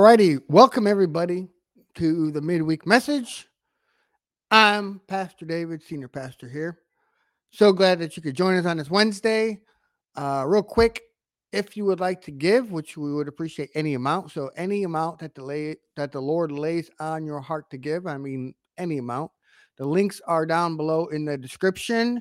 righty. 0.00 0.38
Welcome, 0.48 0.86
everybody, 0.86 1.48
to 1.94 2.30
the 2.30 2.40
midweek 2.40 2.86
message. 2.86 3.48
I'm 4.50 5.00
Pastor 5.08 5.44
David, 5.44 5.82
Senior 5.82 6.08
Pastor 6.08 6.48
here. 6.48 6.78
So 7.50 7.72
glad 7.72 7.98
that 7.98 8.16
you 8.16 8.22
could 8.22 8.36
join 8.36 8.56
us 8.56 8.66
on 8.66 8.76
this 8.76 8.90
Wednesday. 8.90 9.60
Uh, 10.14 10.44
real 10.46 10.62
quick, 10.62 11.02
if 11.52 11.76
you 11.76 11.84
would 11.86 12.00
like 12.00 12.20
to 12.22 12.30
give, 12.30 12.70
which 12.70 12.96
we 12.96 13.12
would 13.12 13.28
appreciate 13.28 13.70
any 13.74 13.94
amount. 13.94 14.30
So 14.30 14.50
any 14.56 14.84
amount 14.84 15.18
that 15.20 15.34
the 15.34 15.44
lay, 15.44 15.76
that 15.96 16.12
the 16.12 16.20
Lord 16.20 16.52
lays 16.52 16.90
on 17.00 17.24
your 17.24 17.40
heart 17.40 17.70
to 17.70 17.78
give, 17.78 18.06
I 18.06 18.18
mean 18.18 18.54
any 18.76 18.98
amount. 18.98 19.32
The 19.78 19.86
links 19.86 20.20
are 20.26 20.46
down 20.46 20.76
below 20.76 21.06
in 21.06 21.24
the 21.24 21.36
description. 21.36 22.20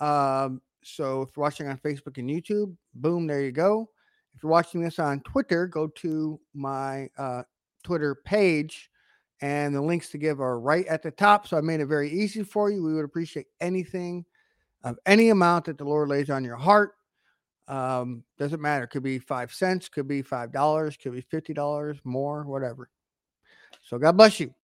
Um, 0.00 0.60
so 0.84 1.22
if 1.22 1.30
you're 1.36 1.42
watching 1.42 1.68
on 1.68 1.78
Facebook 1.78 2.18
and 2.18 2.28
YouTube, 2.28 2.76
boom, 2.94 3.26
there 3.26 3.42
you 3.42 3.52
go. 3.52 3.88
If 4.38 4.44
you're 4.44 4.52
watching 4.52 4.80
this 4.80 5.00
on 5.00 5.18
Twitter, 5.22 5.66
go 5.66 5.88
to 5.88 6.38
my 6.54 7.10
uh, 7.18 7.42
Twitter 7.82 8.14
page, 8.14 8.88
and 9.40 9.74
the 9.74 9.80
links 9.80 10.10
to 10.10 10.18
give 10.18 10.40
are 10.40 10.60
right 10.60 10.86
at 10.86 11.02
the 11.02 11.10
top. 11.10 11.48
So 11.48 11.56
I 11.56 11.60
made 11.60 11.80
it 11.80 11.86
very 11.86 12.08
easy 12.08 12.44
for 12.44 12.70
you. 12.70 12.84
We 12.84 12.94
would 12.94 13.04
appreciate 13.04 13.46
anything 13.60 14.24
of 14.84 14.96
any 15.06 15.30
amount 15.30 15.64
that 15.64 15.76
the 15.76 15.84
Lord 15.84 16.08
lays 16.08 16.30
on 16.30 16.44
your 16.44 16.54
heart. 16.54 16.92
Um, 17.66 18.22
doesn't 18.38 18.62
matter. 18.62 18.86
Could 18.86 19.02
be 19.02 19.18
five 19.18 19.52
cents, 19.52 19.88
could 19.88 20.06
be 20.06 20.22
five 20.22 20.52
dollars, 20.52 20.96
could 20.96 21.14
be 21.14 21.20
fifty 21.20 21.52
dollars, 21.52 21.98
more, 22.04 22.44
whatever. 22.44 22.90
So 23.82 23.98
God 23.98 24.16
bless 24.16 24.38
you. 24.38 24.54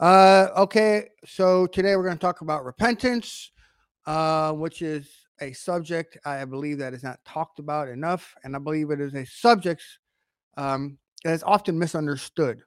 Uh, 0.00 0.48
okay, 0.56 1.10
so 1.24 1.68
today 1.68 1.94
we're 1.94 2.02
going 2.02 2.18
to 2.18 2.20
talk 2.20 2.40
about 2.40 2.64
repentance, 2.64 3.52
uh, 4.04 4.50
which 4.50 4.82
is 4.82 5.08
a 5.42 5.52
subject 5.52 6.16
I 6.24 6.44
believe 6.44 6.78
that 6.78 6.94
is 6.94 7.02
not 7.02 7.18
talked 7.24 7.58
about 7.58 7.88
enough, 7.88 8.34
and 8.44 8.54
I 8.56 8.58
believe 8.58 8.90
it 8.90 9.00
is 9.00 9.14
a 9.14 9.26
subject 9.26 9.82
um, 10.56 10.98
that 11.24 11.34
is 11.34 11.42
often 11.42 11.78
misunderstood. 11.78 12.62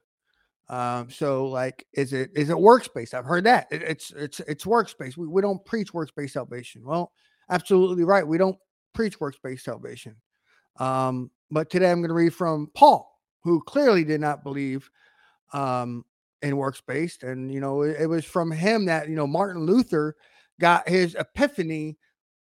Um, 0.68 1.08
so, 1.10 1.46
like, 1.46 1.86
is 1.92 2.12
it 2.12 2.30
is 2.34 2.50
it 2.50 2.58
works-based? 2.58 3.14
I've 3.14 3.24
heard 3.24 3.44
that 3.44 3.66
it, 3.70 3.82
it's 3.82 4.10
it's 4.12 4.40
it's 4.40 4.66
works-based. 4.66 5.16
We 5.16 5.26
we 5.26 5.42
don't 5.42 5.64
preach 5.64 5.94
works-based 5.94 6.34
salvation. 6.34 6.82
Well, 6.84 7.12
absolutely 7.50 8.04
right. 8.04 8.26
We 8.26 8.38
don't 8.38 8.58
preach 8.92 9.20
works-based 9.20 9.64
salvation. 9.64 10.16
Um, 10.78 11.30
but 11.50 11.70
today 11.70 11.90
I'm 11.90 12.00
going 12.00 12.08
to 12.08 12.14
read 12.14 12.34
from 12.34 12.70
Paul, 12.74 13.10
who 13.42 13.62
clearly 13.62 14.04
did 14.04 14.20
not 14.20 14.42
believe 14.42 14.90
um, 15.52 16.04
in 16.42 16.56
works-based, 16.56 17.22
and 17.22 17.52
you 17.52 17.60
know 17.60 17.82
it, 17.82 17.96
it 18.00 18.06
was 18.06 18.24
from 18.24 18.50
him 18.50 18.84
that 18.86 19.08
you 19.08 19.14
know 19.14 19.26
Martin 19.26 19.64
Luther 19.64 20.16
got 20.60 20.88
his 20.88 21.14
epiphany 21.14 21.96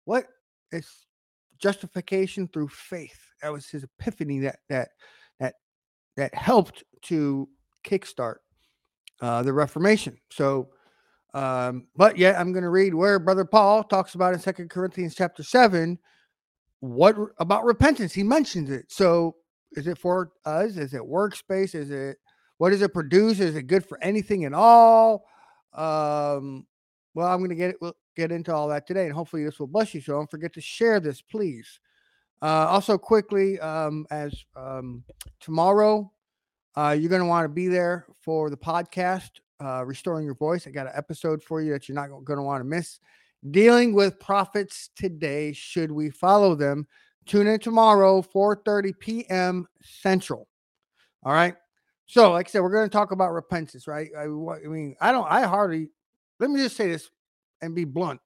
what 0.04 0.26
is 0.72 0.88
justification 1.58 2.48
through 2.48 2.68
faith? 2.68 3.18
That 3.42 3.52
was 3.52 3.68
his 3.68 3.84
epiphany 3.84 4.40
that 4.40 4.58
that 4.68 4.88
that 5.40 5.54
that 6.16 6.34
helped 6.34 6.84
to 7.02 7.48
kickstart 7.84 8.36
uh, 9.20 9.42
the 9.42 9.52
Reformation. 9.52 10.18
So, 10.30 10.70
um, 11.34 11.86
but 11.96 12.16
yet 12.18 12.36
I'm 12.36 12.52
going 12.52 12.64
to 12.64 12.70
read 12.70 12.94
where 12.94 13.18
Brother 13.18 13.44
Paul 13.44 13.84
talks 13.84 14.14
about 14.14 14.34
in 14.34 14.40
Second 14.40 14.70
Corinthians 14.70 15.14
chapter 15.14 15.42
seven. 15.42 15.98
What 16.80 17.16
about 17.38 17.64
repentance? 17.64 18.12
He 18.12 18.22
mentions 18.22 18.70
it. 18.70 18.86
So, 18.90 19.36
is 19.72 19.86
it 19.86 19.98
for 19.98 20.32
us? 20.44 20.76
Is 20.76 20.94
it 20.94 21.04
works-based? 21.04 21.74
Is 21.74 21.90
it 21.90 22.18
what 22.58 22.70
does 22.70 22.82
it 22.82 22.94
produce? 22.94 23.40
Is 23.40 23.56
it 23.56 23.66
good 23.66 23.86
for 23.86 24.02
anything 24.02 24.44
at 24.44 24.52
all? 24.52 25.24
Um, 25.72 26.66
well, 27.14 27.28
I'm 27.28 27.38
going 27.38 27.50
to 27.50 27.56
get 27.56 27.70
it. 27.70 27.76
We'll 27.80 27.96
get 28.16 28.32
into 28.32 28.52
all 28.52 28.68
that 28.68 28.86
today, 28.86 29.04
and 29.04 29.12
hopefully 29.12 29.44
this 29.44 29.58
will 29.58 29.68
bless 29.68 29.94
you. 29.94 30.00
So 30.00 30.14
don't 30.14 30.30
forget 30.30 30.52
to 30.54 30.60
share 30.60 31.00
this, 31.00 31.22
please. 31.22 31.80
Uh, 32.42 32.66
also, 32.68 32.98
quickly, 32.98 33.58
um, 33.60 34.06
as 34.10 34.34
um, 34.56 35.04
tomorrow, 35.40 36.10
uh, 36.76 36.96
you're 36.98 37.08
going 37.08 37.22
to 37.22 37.28
want 37.28 37.44
to 37.44 37.48
be 37.48 37.68
there 37.68 38.06
for 38.20 38.50
the 38.50 38.56
podcast, 38.56 39.30
uh, 39.62 39.84
Restoring 39.84 40.24
Your 40.24 40.34
Voice. 40.34 40.66
I 40.66 40.70
got 40.70 40.86
an 40.86 40.92
episode 40.96 41.42
for 41.42 41.62
you 41.62 41.72
that 41.72 41.88
you're 41.88 41.94
not 41.94 42.08
going 42.24 42.36
to 42.36 42.42
want 42.42 42.60
to 42.60 42.68
miss. 42.68 42.98
Dealing 43.50 43.94
with 43.94 44.18
prophets 44.18 44.90
today, 44.96 45.52
should 45.52 45.92
we 45.92 46.10
follow 46.10 46.54
them? 46.54 46.86
Tune 47.26 47.46
in 47.46 47.60
tomorrow, 47.60 48.22
4:30 48.22 48.98
p.m. 48.98 49.66
Central. 49.80 50.48
All 51.22 51.32
right. 51.32 51.54
So, 52.06 52.32
like 52.32 52.48
I 52.48 52.50
said, 52.50 52.60
we're 52.60 52.72
going 52.72 52.88
to 52.88 52.92
talk 52.92 53.12
about 53.12 53.32
repentance, 53.32 53.86
right? 53.86 54.10
I, 54.18 54.24
I 54.24 54.66
mean, 54.66 54.94
I 55.00 55.12
don't, 55.12 55.26
I 55.30 55.44
hardly 55.44 55.88
let 56.40 56.50
me 56.50 56.60
just 56.60 56.76
say 56.76 56.88
this 56.88 57.10
and 57.64 57.74
be 57.74 57.84
blunt. 57.84 58.20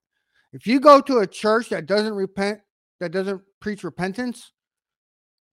If 0.53 0.66
you 0.66 0.81
go 0.81 1.00
to 1.00 1.19
a 1.19 1.26
church 1.26 1.69
that 1.71 1.87
doesn't 1.87 2.15
repent, 2.15 2.60
that 3.00 3.12
doesn't 3.12 3.41
preach 3.60 3.84
repentance, 3.84 4.53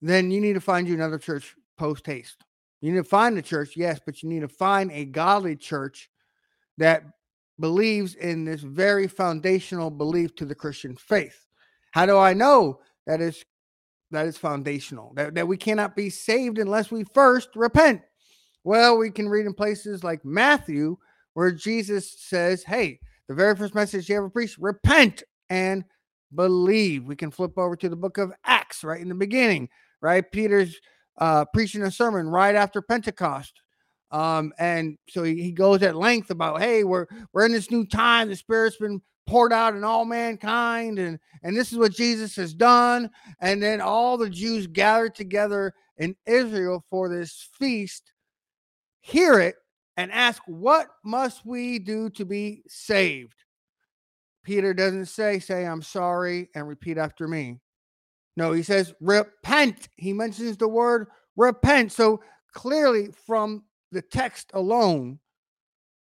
then 0.02 0.32
you 0.32 0.42
need 0.42 0.54
to 0.54 0.62
find 0.62 0.88
you 0.88 0.94
another 0.94 1.18
church 1.18 1.56
post 1.78 2.06
haste. 2.06 2.44
You 2.82 2.92
need 2.92 2.98
to 2.98 3.04
find 3.04 3.38
a 3.38 3.42
church, 3.42 3.74
yes, 3.76 4.00
but 4.06 4.22
you 4.22 4.30
need 4.30 4.42
to 4.42 4.48
find 4.48 4.92
a 4.92 5.06
godly 5.06 5.56
church 5.56 6.10
that 6.78 7.04
believes 7.60 8.16
in 8.16 8.46
this 8.46 8.62
very 8.62 9.08
foundational 9.08 9.90
belief 9.90 10.36
to 10.36 10.46
the 10.46 10.56
Christian 10.56 10.96
faith. 10.96 11.46
How 11.92 12.06
do 12.06 12.18
I 12.18 12.34
know 12.34 12.80
that 13.08 13.22
is 13.22 13.44
that 14.12 14.28
is 14.28 14.38
foundational? 14.38 15.14
That, 15.16 15.34
that 15.36 15.48
we 15.48 15.58
cannot 15.58 15.96
be 15.96 16.10
saved 16.10 16.60
unless 16.60 16.92
we 16.92 17.06
first 17.14 17.50
repent. 17.56 18.02
Well, 18.64 18.98
we 18.98 19.10
can 19.10 19.30
read 19.30 19.46
in 19.46 19.54
places 19.54 20.04
like 20.04 20.24
Matthew 20.26 20.98
where 21.34 21.52
Jesus 21.52 22.16
says, 22.20 22.64
Hey, 22.64 23.00
the 23.28 23.36
very 23.36 23.56
first 23.56 23.76
message 23.76 24.08
he 24.08 24.14
ever 24.16 24.30
preached, 24.30 24.58
repent 24.60 25.24
and 25.50 25.84
believe. 26.34 27.06
We 27.06 27.16
can 27.16 27.32
flip 27.32 27.58
over 27.58 27.76
to 27.76 27.90
the 27.90 27.96
book 27.96 28.18
of 28.18 28.34
Acts 28.46 28.84
right 28.84 29.02
in 29.02 29.10
the 29.10 29.16
beginning, 29.16 29.70
right? 30.02 30.30
Peter's 30.32 30.76
uh, 31.18 31.46
preaching 31.54 31.84
a 31.84 31.92
sermon 31.92 32.28
right 32.28 32.56
after 32.56 32.82
Pentecost. 32.82 33.62
Um, 34.12 34.54
and 34.60 34.98
so 35.10 35.24
he, 35.24 35.42
he 35.42 35.52
goes 35.52 35.82
at 35.84 35.96
length 35.96 36.30
about, 36.30 36.62
hey, 36.62 36.84
we're 36.84 37.08
we're 37.34 37.46
in 37.46 37.52
this 37.52 37.72
new 37.72 37.86
time. 37.86 38.30
The 38.30 38.36
Spirit's 38.36 38.78
been 38.78 39.02
poured 39.28 39.52
out 39.52 39.76
in 39.76 39.84
all 39.84 40.06
mankind, 40.06 41.00
and 41.00 41.20
and 41.44 41.58
this 41.58 41.72
is 41.72 41.78
what 41.78 41.92
Jesus 41.92 42.36
has 42.36 42.54
done. 42.54 43.10
And 43.42 43.62
then 43.62 43.82
all 43.82 44.18
the 44.18 44.30
Jews 44.30 44.68
gathered 44.68 45.16
together 45.16 45.74
in 45.98 46.16
Israel 46.26 46.86
for 46.90 47.10
this 47.10 47.50
feast, 47.58 48.14
hear 49.02 49.40
it, 49.40 49.56
and 49.98 50.12
ask, 50.12 50.42
What 50.46 50.88
must 51.04 51.46
we 51.46 51.80
do 51.80 52.10
to 52.12 52.26
be 52.26 52.64
saved? 52.68 53.36
Peter 54.44 54.74
doesn't 54.74 55.08
say, 55.08 55.40
Say, 55.40 55.66
I'm 55.66 55.82
sorry, 55.82 56.50
and 56.56 56.68
repeat 56.68 56.98
after 56.98 57.28
me. 57.28 57.60
No, 58.38 58.52
he 58.52 58.64
says, 58.64 58.94
Repent. 59.00 59.90
He 59.96 60.14
mentions 60.14 60.58
the 60.58 60.68
word 60.68 61.08
repent. 61.36 61.92
So 61.92 62.22
clearly, 62.54 63.10
from 63.26 63.64
the 63.92 64.02
text 64.02 64.52
alone, 64.54 65.20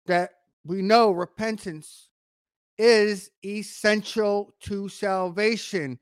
that 0.05 0.31
we 0.63 0.81
know 0.81 1.11
repentance 1.11 2.09
is 2.77 3.29
essential 3.43 4.53
to 4.61 4.89
salvation 4.89 5.99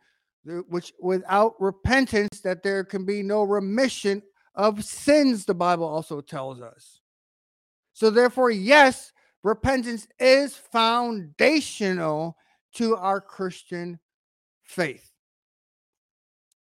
which 0.67 0.91
without 0.99 1.53
repentance 1.59 2.41
that 2.41 2.63
there 2.63 2.83
can 2.83 3.05
be 3.05 3.21
no 3.21 3.43
remission 3.43 4.21
of 4.55 4.83
sins 4.83 5.45
the 5.45 5.53
bible 5.53 5.85
also 5.85 6.19
tells 6.19 6.61
us 6.61 6.99
so, 7.93 8.09
therefore, 8.09 8.51
yes, 8.51 9.13
repentance 9.43 10.07
is 10.19 10.55
foundational 10.55 12.37
to 12.75 12.95
our 12.97 13.21
Christian 13.21 13.99
faith. 14.63 15.11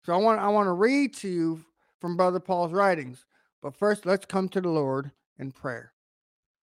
So, 0.04 0.14
I 0.14 0.16
want, 0.16 0.41
I 0.41 0.48
want 0.48 0.66
to 0.66 0.72
read 0.72 1.14
to 1.16 1.28
you 1.28 1.64
from 2.00 2.16
Brother 2.16 2.41
Paul's 2.41 2.72
writings. 2.72 3.25
But 3.62 3.76
first, 3.76 4.06
let's 4.06 4.25
come 4.25 4.48
to 4.50 4.60
the 4.60 4.70
Lord 4.70 5.10
in 5.38 5.53
prayer. 5.53 5.92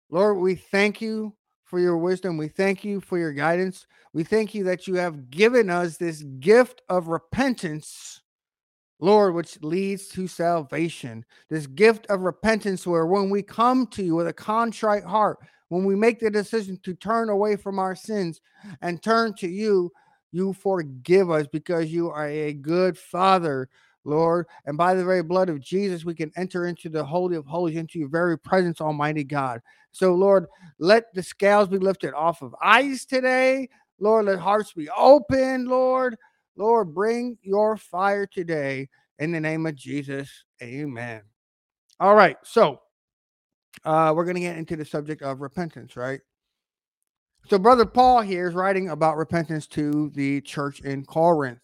Lord, 0.10 0.38
we 0.38 0.56
thank 0.56 1.02
you 1.02 1.34
for 1.64 1.80
your 1.80 1.98
wisdom. 1.98 2.38
We 2.38 2.48
thank 2.48 2.84
you 2.84 3.02
for 3.02 3.18
your 3.18 3.34
guidance. 3.34 3.86
We 4.14 4.24
thank 4.24 4.56
you 4.56 4.64
that 4.64 4.88
you 4.88 4.96
have 4.96 5.30
given 5.30 5.70
us 5.70 5.98
this 5.98 6.24
gift 6.40 6.82
of 6.90 7.10
repentance 7.10 8.22
Lord, 9.00 9.36
which 9.36 9.62
leads 9.62 10.08
to 10.10 10.28
salvation. 10.28 11.24
This 11.50 11.68
gift 11.68 12.08
of 12.08 12.22
repentance, 12.22 12.88
where 12.88 13.06
when 13.06 13.30
we 13.30 13.44
come 13.44 13.88
to 13.88 14.04
you 14.04 14.16
with 14.16 14.28
a 14.28 14.34
contrite 14.34 15.04
heart, 15.04 15.38
when 15.70 15.86
we 15.86 15.96
make 15.96 16.20
the 16.20 16.32
decision 16.32 16.80
to 16.84 16.94
turn 16.94 17.30
away 17.30 17.56
from 17.56 17.78
our 17.78 17.96
sins 17.96 18.42
and 18.82 19.02
turn 19.02 19.34
to 19.36 19.48
you, 19.48 19.92
you 20.32 20.54
forgive 20.54 21.30
us 21.30 21.48
because 21.52 21.92
you 21.92 22.10
are 22.10 22.28
a 22.28 22.54
good 22.54 22.98
father, 22.98 23.70
Lord. 24.04 24.48
And 24.66 24.78
by 24.78 24.94
the 24.94 25.06
very 25.06 25.24
blood 25.24 25.50
of 25.50 25.60
Jesus, 25.60 26.06
we 26.06 26.16
can 26.16 26.32
enter 26.36 26.68
into 26.68 26.90
the 26.90 27.04
Holy 27.04 27.36
of 27.36 27.46
Holies, 27.46 27.78
into 27.78 28.00
your 28.00 28.10
very 28.10 28.38
presence, 28.38 28.82
Almighty 28.82 29.24
God. 29.24 29.62
So, 29.92 30.14
Lord, 30.16 30.46
let 30.80 31.14
the 31.14 31.24
scales 31.24 31.68
be 31.68 31.78
lifted 31.78 32.14
off 32.14 32.42
of 32.42 32.56
eyes 32.64 33.06
today. 33.06 33.70
Lord, 34.00 34.26
let 34.26 34.40
hearts 34.40 34.74
be 34.74 34.90
open, 34.90 35.66
Lord. 35.66 36.18
Lord, 36.58 36.94
bring 36.94 37.38
your 37.44 37.78
fire 37.78 38.26
today 38.28 38.90
in 39.20 39.32
the 39.32 39.40
name 39.40 39.66
of 39.66 39.76
Jesus. 39.76 40.46
Amen. 40.62 41.22
All 42.00 42.16
right. 42.16 42.38
So, 42.44 42.82
uh, 43.86 44.14
we're 44.16 44.26
going 44.26 44.36
to 44.36 44.42
get 44.42 44.58
into 44.58 44.76
the 44.76 44.86
subject 44.86 45.22
of 45.22 45.42
repentance, 45.42 45.96
right? 45.96 46.22
So, 47.50 47.60
Brother 47.60 47.86
Paul 47.86 48.22
here 48.22 48.48
is 48.48 48.56
writing 48.56 48.90
about 48.90 49.18
repentance 49.18 49.68
to 49.68 50.12
the 50.16 50.42
church 50.42 50.82
in 50.82 51.06
Corinth. 51.06 51.62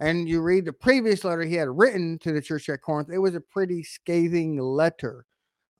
And 0.00 0.28
you 0.28 0.42
read 0.42 0.64
the 0.64 0.72
previous 0.72 1.24
letter 1.24 1.42
he 1.42 1.56
had 1.56 1.68
written 1.68 2.18
to 2.20 2.32
the 2.32 2.42
church 2.42 2.68
at 2.68 2.82
Corinth, 2.82 3.10
it 3.12 3.18
was 3.18 3.34
a 3.34 3.40
pretty 3.40 3.82
scathing 3.82 4.58
letter. 4.58 5.26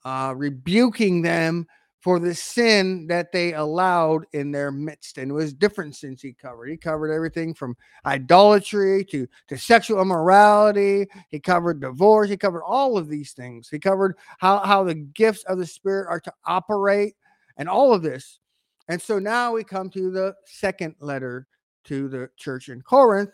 uh, 0.05 0.35
rebuking 0.37 1.23
them 1.23 1.67
for 2.03 2.19
the 2.19 2.35
sin 2.35 3.07
that 3.07 3.31
they 3.31 3.55
allowed 3.55 4.27
in 4.33 4.51
their 4.51 4.73
midst. 4.73 5.19
And 5.19 5.31
it 5.31 5.35
was 5.35 5.55
different 5.55 5.95
sins 5.95 6.21
he 6.21 6.33
covered. 6.33 6.69
He 6.69 6.77
covered 6.77 7.13
everything 7.13 7.55
from 7.55 7.77
idolatry 8.05 9.05
to, 9.05 9.29
to 9.47 9.57
sexual 9.57 10.03
immorality. 10.03 11.07
He 11.29 11.39
covered 11.39 11.81
divorce. 11.81 12.29
He 12.29 12.37
covered 12.37 12.65
all 12.65 12.99
of 12.99 13.09
these 13.09 13.33
things. 13.33 13.69
He 13.69 13.79
covered 13.79 14.19
how, 14.39 14.59
how 14.59 14.83
the 14.83 14.97
gifts 14.97 15.45
of 15.45 15.59
the 15.59 15.67
Spirit 15.67 16.09
are 16.09 16.19
to 16.21 16.33
operate 16.45 17.15
and 17.57 17.69
all 17.69 17.95
of 17.95 18.03
this. 18.03 18.41
And 18.89 19.01
so 19.01 19.21
now 19.21 19.53
we 19.53 19.63
come 19.63 19.89
to 19.91 20.11
the 20.11 20.35
second 20.45 20.97
letter 20.99 21.47
to 21.85 22.09
the 22.09 22.31
church 22.37 22.69
in 22.69 22.83
Corinth. 22.83 23.31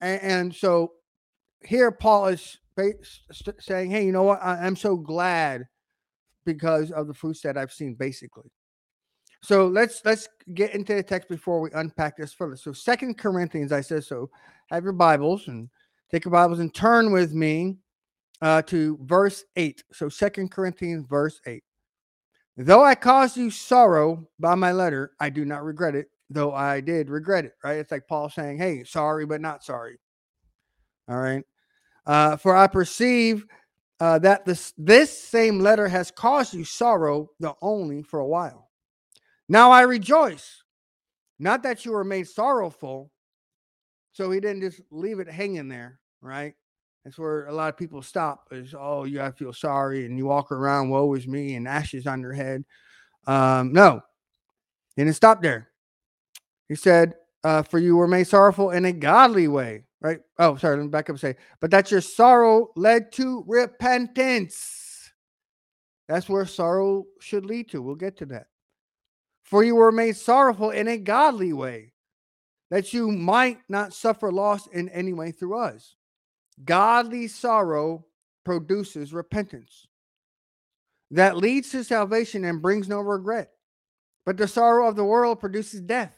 And, 0.00 0.22
and 0.22 0.54
so 0.54 0.92
here 1.62 1.90
Paul 1.92 2.28
is 2.28 2.56
saying, 3.60 3.90
hey, 3.90 4.06
you 4.06 4.12
know 4.12 4.22
what? 4.22 4.42
I, 4.42 4.64
I'm 4.64 4.76
so 4.76 4.96
glad 4.96 5.66
because 6.44 6.90
of 6.90 7.06
the 7.06 7.14
fruits 7.14 7.40
that 7.42 7.56
I've 7.56 7.72
seen, 7.72 7.94
basically. 7.94 8.50
So 9.42 9.68
let's 9.68 10.02
let's 10.04 10.28
get 10.54 10.74
into 10.74 10.94
the 10.94 11.02
text 11.02 11.28
before 11.28 11.60
we 11.60 11.70
unpack 11.72 12.16
this 12.16 12.32
further. 12.32 12.56
So 12.56 12.72
Second 12.72 13.18
Corinthians, 13.18 13.72
I 13.72 13.80
said 13.80 14.04
so. 14.04 14.30
Have 14.70 14.84
your 14.84 14.92
Bibles 14.92 15.48
and 15.48 15.68
take 16.10 16.24
your 16.24 16.32
Bibles 16.32 16.58
and 16.58 16.74
turn 16.74 17.12
with 17.12 17.32
me 17.32 17.78
uh, 18.42 18.62
to 18.62 18.98
verse 19.02 19.44
eight. 19.56 19.84
So 19.92 20.08
Second 20.08 20.50
Corinthians, 20.50 21.06
verse 21.08 21.40
eight. 21.46 21.62
Though 22.56 22.84
I 22.84 22.96
caused 22.96 23.36
you 23.36 23.50
sorrow 23.50 24.28
by 24.40 24.56
my 24.56 24.72
letter, 24.72 25.12
I 25.20 25.30
do 25.30 25.44
not 25.44 25.64
regret 25.64 25.94
it. 25.94 26.10
Though 26.28 26.52
I 26.52 26.80
did 26.80 27.08
regret 27.08 27.44
it. 27.44 27.54
Right? 27.62 27.78
It's 27.78 27.92
like 27.92 28.08
Paul 28.08 28.28
saying, 28.28 28.58
"Hey, 28.58 28.82
sorry, 28.82 29.24
but 29.24 29.40
not 29.40 29.62
sorry." 29.62 29.98
All 31.08 31.18
right. 31.18 31.44
Uh, 32.04 32.36
for 32.36 32.56
I 32.56 32.66
perceive 32.66 33.46
uh, 34.00 34.18
that 34.20 34.44
this 34.44 34.72
this 34.78 35.18
same 35.18 35.58
letter 35.60 35.88
has 35.88 36.10
caused 36.10 36.54
you 36.54 36.64
sorrow, 36.64 37.30
though 37.40 37.56
only 37.60 38.02
for 38.02 38.20
a 38.20 38.26
while. 38.26 38.70
Now 39.48 39.70
I 39.70 39.82
rejoice, 39.82 40.62
not 41.38 41.62
that 41.62 41.84
you 41.84 41.92
were 41.92 42.04
made 42.04 42.28
sorrowful. 42.28 43.10
So 44.12 44.30
he 44.30 44.40
didn't 44.40 44.62
just 44.62 44.80
leave 44.90 45.20
it 45.20 45.28
hanging 45.28 45.68
there, 45.68 46.00
right? 46.20 46.54
That's 47.04 47.18
where 47.18 47.46
a 47.46 47.52
lot 47.52 47.68
of 47.68 47.76
people 47.76 48.02
stop. 48.02 48.48
Is 48.50 48.74
oh, 48.78 49.04
you 49.04 49.16
gotta 49.16 49.32
feel 49.32 49.52
sorry, 49.52 50.06
and 50.06 50.18
you 50.18 50.26
walk 50.26 50.52
around, 50.52 50.90
woe 50.90 51.14
is 51.14 51.26
me, 51.26 51.54
and 51.54 51.66
ashes 51.66 52.06
on 52.06 52.20
your 52.20 52.32
head. 52.32 52.64
Um, 53.26 53.72
no, 53.72 54.00
he 54.96 55.04
didn't 55.04 55.16
stop 55.16 55.42
there. 55.42 55.68
He 56.68 56.74
said, 56.74 57.14
uh, 57.44 57.62
"For 57.62 57.78
you 57.78 57.96
were 57.96 58.08
made 58.08 58.26
sorrowful 58.26 58.70
in 58.70 58.84
a 58.84 58.92
godly 58.92 59.48
way." 59.48 59.84
Right? 60.00 60.20
Oh, 60.38 60.56
sorry, 60.56 60.76
let 60.76 60.84
me 60.84 60.88
back 60.88 61.04
up 61.04 61.14
and 61.14 61.20
say, 61.20 61.36
but 61.60 61.70
that 61.70 61.90
your 61.90 62.00
sorrow 62.00 62.70
led 62.76 63.12
to 63.12 63.44
repentance. 63.46 65.10
That's 66.08 66.28
where 66.28 66.46
sorrow 66.46 67.04
should 67.20 67.44
lead 67.44 67.70
to. 67.70 67.82
We'll 67.82 67.94
get 67.94 68.16
to 68.18 68.26
that. 68.26 68.46
For 69.44 69.64
you 69.64 69.74
were 69.74 69.92
made 69.92 70.16
sorrowful 70.16 70.70
in 70.70 70.88
a 70.88 70.98
godly 70.98 71.52
way, 71.52 71.92
that 72.70 72.92
you 72.92 73.10
might 73.10 73.58
not 73.68 73.94
suffer 73.94 74.30
loss 74.30 74.66
in 74.68 74.88
any 74.90 75.12
way 75.12 75.30
through 75.30 75.58
us. 75.58 75.96
Godly 76.64 77.28
sorrow 77.28 78.04
produces 78.44 79.12
repentance 79.12 79.86
that 81.10 81.36
leads 81.36 81.70
to 81.70 81.84
salvation 81.84 82.44
and 82.44 82.60
brings 82.60 82.88
no 82.88 83.00
regret. 83.00 83.50
But 84.26 84.36
the 84.36 84.48
sorrow 84.48 84.88
of 84.88 84.96
the 84.96 85.04
world 85.04 85.40
produces 85.40 85.80
death. 85.80 86.17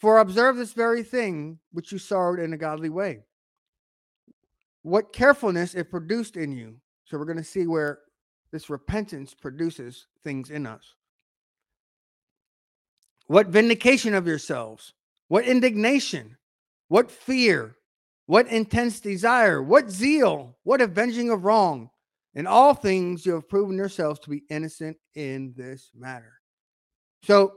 For 0.00 0.18
observe 0.18 0.56
this 0.56 0.72
very 0.72 1.02
thing 1.02 1.58
which 1.72 1.92
you 1.92 1.98
sorrowed 1.98 2.40
in 2.40 2.54
a 2.54 2.58
godly 2.58 2.88
way. 2.88 3.20
What 4.82 5.12
carefulness 5.12 5.74
it 5.74 5.90
produced 5.90 6.36
in 6.36 6.52
you. 6.52 6.76
So 7.04 7.18
we're 7.18 7.26
going 7.26 7.36
to 7.36 7.44
see 7.44 7.66
where 7.66 7.98
this 8.50 8.70
repentance 8.70 9.34
produces 9.34 10.06
things 10.24 10.50
in 10.50 10.66
us. 10.66 10.94
What 13.26 13.48
vindication 13.48 14.14
of 14.14 14.26
yourselves, 14.26 14.94
what 15.28 15.44
indignation, 15.44 16.36
what 16.88 17.10
fear, 17.10 17.76
what 18.26 18.46
intense 18.46 19.00
desire, 19.00 19.62
what 19.62 19.90
zeal, 19.90 20.56
what 20.62 20.80
avenging 20.80 21.30
of 21.30 21.44
wrong. 21.44 21.90
In 22.34 22.46
all 22.46 22.74
things, 22.74 23.26
you 23.26 23.34
have 23.34 23.48
proven 23.48 23.76
yourselves 23.76 24.18
to 24.20 24.30
be 24.30 24.44
innocent 24.48 24.96
in 25.14 25.52
this 25.56 25.90
matter. 25.94 26.32
So 27.22 27.52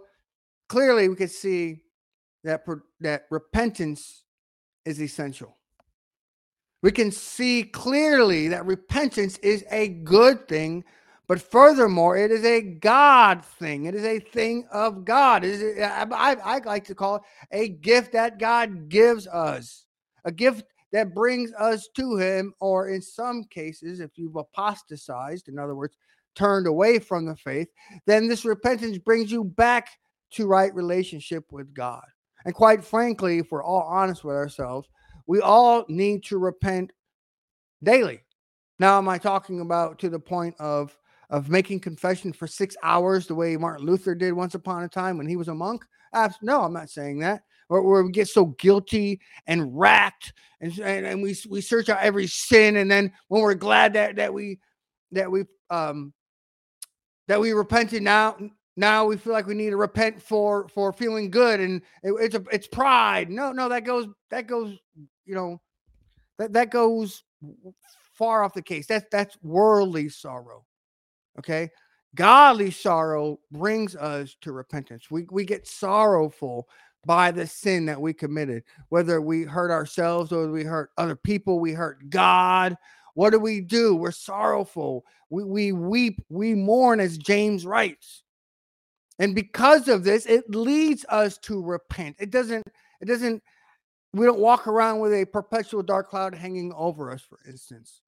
clearly, 0.67 1.07
we 1.07 1.15
could 1.15 1.31
see 1.31 1.82
that 2.43 2.65
that 2.99 3.25
repentance 3.29 4.23
is 4.85 5.01
essential. 5.01 5.57
We 6.81 6.91
can 6.91 7.11
see 7.11 7.63
clearly 7.63 8.49
that 8.49 8.65
repentance 8.65 9.37
is 9.37 9.63
a 9.71 9.87
good 9.87 10.49
thing, 10.49 10.83
but 11.27 11.41
furthermore, 11.41 12.17
it 12.17 12.29
is 12.29 12.43
a 12.43 12.61
God 12.61 13.45
thing. 13.45 13.85
It 13.85 13.95
is 13.95 14.03
a 14.03 14.19
thing 14.19 14.67
of 14.69 15.05
God. 15.05 15.45
It 15.45 15.61
is, 15.61 15.81
I, 15.81 16.35
I 16.43 16.59
like 16.59 16.83
to 16.85 16.95
call 16.95 17.15
it 17.15 17.21
a 17.51 17.69
gift 17.69 18.11
that 18.11 18.37
God 18.37 18.89
gives 18.89 19.27
us, 19.27 19.85
a 20.25 20.31
gift 20.31 20.65
that 20.91 21.15
brings 21.15 21.53
us 21.53 21.87
to 21.95 22.17
Him, 22.17 22.53
or 22.59 22.89
in 22.89 23.01
some 23.01 23.45
cases, 23.45 24.01
if 24.01 24.11
you've 24.17 24.35
apostatized, 24.35 25.47
in 25.47 25.57
other 25.57 25.75
words, 25.75 25.95
turned 26.35 26.67
away 26.67 26.99
from 26.99 27.25
the 27.25 27.35
faith, 27.35 27.69
then 28.05 28.27
this 28.27 28.43
repentance 28.43 28.97
brings 28.97 29.31
you 29.31 29.45
back 29.45 29.87
to 30.31 30.47
right 30.47 30.73
relationship 30.75 31.51
with 31.51 31.73
God. 31.73 32.03
And 32.45 32.53
quite 32.53 32.83
frankly, 32.83 33.39
if 33.39 33.51
we're 33.51 33.63
all 33.63 33.83
honest 33.83 34.23
with 34.23 34.35
ourselves, 34.35 34.89
we 35.27 35.39
all 35.41 35.85
need 35.87 36.23
to 36.25 36.37
repent 36.37 36.91
daily. 37.83 38.21
Now, 38.79 38.97
am 38.97 39.07
I 39.07 39.17
talking 39.17 39.61
about 39.61 39.99
to 39.99 40.09
the 40.09 40.19
point 40.19 40.55
of 40.59 40.97
of 41.29 41.49
making 41.49 41.79
confession 41.79 42.31
for 42.31 42.45
six 42.45 42.75
hours 42.83 43.25
the 43.25 43.33
way 43.33 43.57
Martin 43.57 43.85
Luther 43.85 44.13
did 44.13 44.33
once 44.33 44.55
upon 44.55 44.83
a 44.83 44.89
time 44.89 45.17
when 45.17 45.27
he 45.27 45.35
was 45.35 45.47
a 45.47 45.55
monk? 45.55 45.83
No, 46.41 46.61
I'm 46.61 46.73
not 46.73 46.89
saying 46.89 47.19
that. 47.19 47.43
Where, 47.69 47.81
where 47.81 48.03
we 48.03 48.11
get 48.11 48.27
so 48.27 48.47
guilty 48.59 49.19
and 49.47 49.77
racked, 49.77 50.33
and, 50.59 50.77
and, 50.79 51.05
and 51.05 51.23
we 51.23 51.35
we 51.49 51.61
search 51.61 51.89
out 51.89 52.01
every 52.01 52.27
sin, 52.27 52.75
and 52.77 52.91
then 52.91 53.11
when 53.29 53.41
we're 53.41 53.55
glad 53.55 53.93
that 53.93 54.17
that 54.17 54.33
we 54.33 54.59
that 55.11 55.31
we 55.31 55.45
um 55.69 56.13
that 57.27 57.39
we 57.39 57.53
repented 57.53 58.03
now 58.03 58.35
now 58.75 59.05
we 59.05 59.17
feel 59.17 59.33
like 59.33 59.47
we 59.47 59.55
need 59.55 59.69
to 59.69 59.77
repent 59.77 60.21
for 60.21 60.67
for 60.69 60.91
feeling 60.91 61.29
good 61.29 61.59
and 61.59 61.81
it, 62.01 62.13
it's 62.19 62.35
a 62.35 62.43
it's 62.51 62.67
pride. 62.67 63.29
No 63.29 63.51
no 63.51 63.69
that 63.69 63.85
goes 63.85 64.07
that 64.31 64.47
goes 64.47 64.77
you 65.25 65.35
know 65.35 65.61
that 66.37 66.53
that 66.53 66.71
goes 66.71 67.23
far 68.13 68.43
off 68.43 68.53
the 68.53 68.61
case. 68.61 68.87
That's 68.87 69.05
that's 69.11 69.37
worldly 69.41 70.09
sorrow 70.09 70.65
okay? 71.39 71.69
Godly 72.15 72.71
sorrow 72.71 73.39
brings 73.51 73.95
us 73.95 74.35
to 74.41 74.51
repentance. 74.51 75.09
We 75.09 75.25
we 75.31 75.45
get 75.45 75.67
sorrowful 75.67 76.67
by 77.05 77.31
the 77.31 77.45
sin 77.45 77.85
that 77.87 77.99
we 77.99 78.13
committed 78.13 78.63
whether 78.89 79.19
we 79.19 79.43
hurt 79.43 79.71
ourselves 79.71 80.31
or 80.31 80.49
we 80.49 80.63
hurt 80.63 80.91
other 80.97 81.15
people 81.15 81.59
we 81.59 81.73
hurt 81.73 82.09
god. 82.09 82.77
What 83.15 83.31
do 83.31 83.39
we 83.39 83.61
do? 83.61 83.95
We're 83.95 84.11
sorrowful. 84.11 85.05
We, 85.29 85.43
we 85.43 85.71
weep 85.73 86.21
we 86.29 86.55
mourn 86.55 86.99
as 86.99 87.17
james 87.17 87.65
writes 87.65 88.23
and 89.19 89.35
because 89.35 89.87
of 89.87 90.03
this, 90.03 90.25
it 90.25 90.49
leads 90.53 91.05
us 91.09 91.37
to 91.39 91.61
repent. 91.61 92.15
It 92.19 92.31
doesn't, 92.31 92.65
it 93.01 93.05
doesn't, 93.05 93.43
we 94.13 94.25
don't 94.25 94.39
walk 94.39 94.67
around 94.67 94.99
with 94.99 95.13
a 95.13 95.25
perpetual 95.25 95.83
dark 95.83 96.09
cloud 96.09 96.33
hanging 96.33 96.73
over 96.75 97.11
us, 97.11 97.21
for 97.21 97.39
instance. 97.47 98.01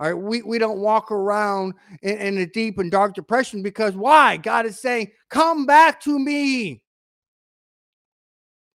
All 0.00 0.06
right, 0.06 0.14
we, 0.14 0.42
we 0.42 0.58
don't 0.58 0.78
walk 0.78 1.10
around 1.10 1.74
in, 2.02 2.18
in 2.18 2.38
a 2.38 2.46
deep 2.46 2.78
and 2.78 2.90
dark 2.90 3.14
depression 3.14 3.62
because 3.62 3.94
why? 3.94 4.36
God 4.36 4.66
is 4.66 4.80
saying, 4.80 5.10
Come 5.28 5.66
back 5.66 6.00
to 6.02 6.18
me. 6.18 6.82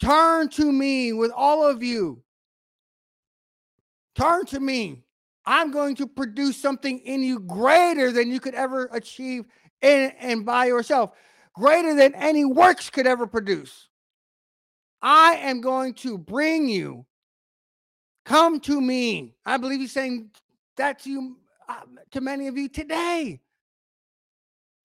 Turn 0.01 0.49
to 0.49 0.71
me 0.71 1.13
with 1.13 1.31
all 1.31 1.63
of 1.63 1.83
you. 1.83 2.23
Turn 4.15 4.45
to 4.47 4.59
me. 4.59 5.03
I'm 5.45 5.71
going 5.71 5.95
to 5.95 6.07
produce 6.07 6.59
something 6.59 6.99
in 6.99 7.21
you 7.21 7.39
greater 7.39 8.11
than 8.11 8.31
you 8.31 8.39
could 8.39 8.55
ever 8.55 8.89
achieve 8.91 9.45
in 9.81 10.11
and 10.19 10.45
by 10.45 10.65
yourself 10.65 11.11
greater 11.53 11.95
than 11.95 12.15
any 12.15 12.45
works 12.45 12.89
could 12.89 13.07
ever 13.07 13.27
produce. 13.27 13.89
I 15.01 15.35
am 15.35 15.61
going 15.61 15.93
to 15.95 16.17
bring 16.17 16.67
you. 16.67 17.05
Come 18.25 18.59
to 18.61 18.79
me. 18.79 19.35
I 19.45 19.57
believe 19.57 19.79
he's 19.79 19.91
saying 19.91 20.29
that 20.77 20.99
to 21.03 21.09
you, 21.09 21.37
uh, 21.67 21.81
to 22.11 22.21
many 22.21 22.47
of 22.47 22.57
you 22.57 22.69
today. 22.69 23.41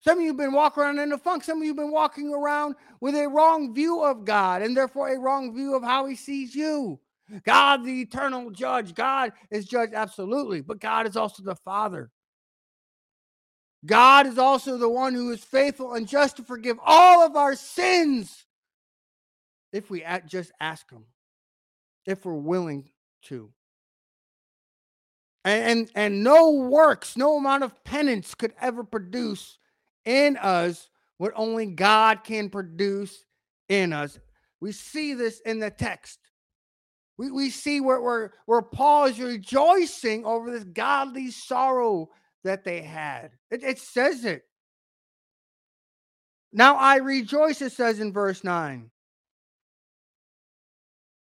Some 0.01 0.19
of 0.19 0.21
you 0.21 0.29
have 0.29 0.37
been 0.37 0.53
walking 0.53 0.83
around 0.83 0.99
in 0.99 1.09
the 1.09 1.17
funk. 1.17 1.43
Some 1.43 1.57
of 1.57 1.63
you 1.63 1.71
have 1.71 1.77
been 1.77 1.91
walking 1.91 2.33
around 2.33 2.75
with 3.01 3.15
a 3.15 3.27
wrong 3.27 3.73
view 3.73 4.01
of 4.03 4.25
God 4.25 4.61
and 4.61 4.75
therefore 4.75 5.09
a 5.09 5.19
wrong 5.19 5.53
view 5.53 5.75
of 5.75 5.83
how 5.83 6.05
he 6.05 6.15
sees 6.15 6.55
you. 6.55 6.99
God, 7.43 7.83
the 7.83 8.01
eternal 8.01 8.49
judge. 8.51 8.95
God 8.95 9.33
is 9.51 9.65
judge, 9.65 9.91
absolutely, 9.93 10.61
but 10.61 10.79
God 10.79 11.07
is 11.07 11.17
also 11.17 11.43
the 11.43 11.55
Father. 11.55 12.09
God 13.85 14.27
is 14.27 14.37
also 14.37 14.77
the 14.77 14.89
one 14.89 15.13
who 15.13 15.31
is 15.31 15.43
faithful 15.43 15.93
and 15.93 16.07
just 16.07 16.37
to 16.37 16.43
forgive 16.43 16.77
all 16.83 17.25
of 17.25 17.35
our 17.35 17.55
sins 17.55 18.45
if 19.71 19.89
we 19.89 20.03
just 20.25 20.51
ask 20.59 20.89
Him, 20.91 21.05
if 22.05 22.25
we're 22.25 22.33
willing 22.33 22.89
to. 23.23 23.51
And, 25.45 25.63
and, 25.63 25.91
and 25.95 26.23
no 26.23 26.51
works, 26.51 27.15
no 27.15 27.37
amount 27.37 27.63
of 27.63 27.83
penance 27.83 28.35
could 28.35 28.53
ever 28.59 28.83
produce 28.83 29.57
in 30.03 30.37
us 30.37 30.89
what 31.17 31.33
only 31.35 31.67
God 31.67 32.23
can 32.23 32.49
produce 32.49 33.23
in 33.69 33.93
us. 33.93 34.19
We 34.59 34.71
see 34.71 35.13
this 35.13 35.39
in 35.41 35.59
the 35.59 35.69
text. 35.69 36.19
We, 37.17 37.31
we 37.31 37.49
see 37.49 37.81
where, 37.81 38.01
where, 38.01 38.33
where 38.45 38.61
Paul 38.61 39.05
is 39.05 39.19
rejoicing 39.19 40.25
over 40.25 40.51
this 40.51 40.63
godly 40.63 41.31
sorrow 41.31 42.09
that 42.47 42.63
they 42.63 42.81
had. 42.81 43.31
It, 43.51 43.63
it 43.63 43.79
says 43.79 44.25
it. 44.25 44.43
Now 46.51 46.75
I 46.75 46.97
rejoice, 46.97 47.61
it 47.61 47.71
says 47.71 47.99
in 47.99 48.11
verse 48.11 48.43
9. 48.43 48.89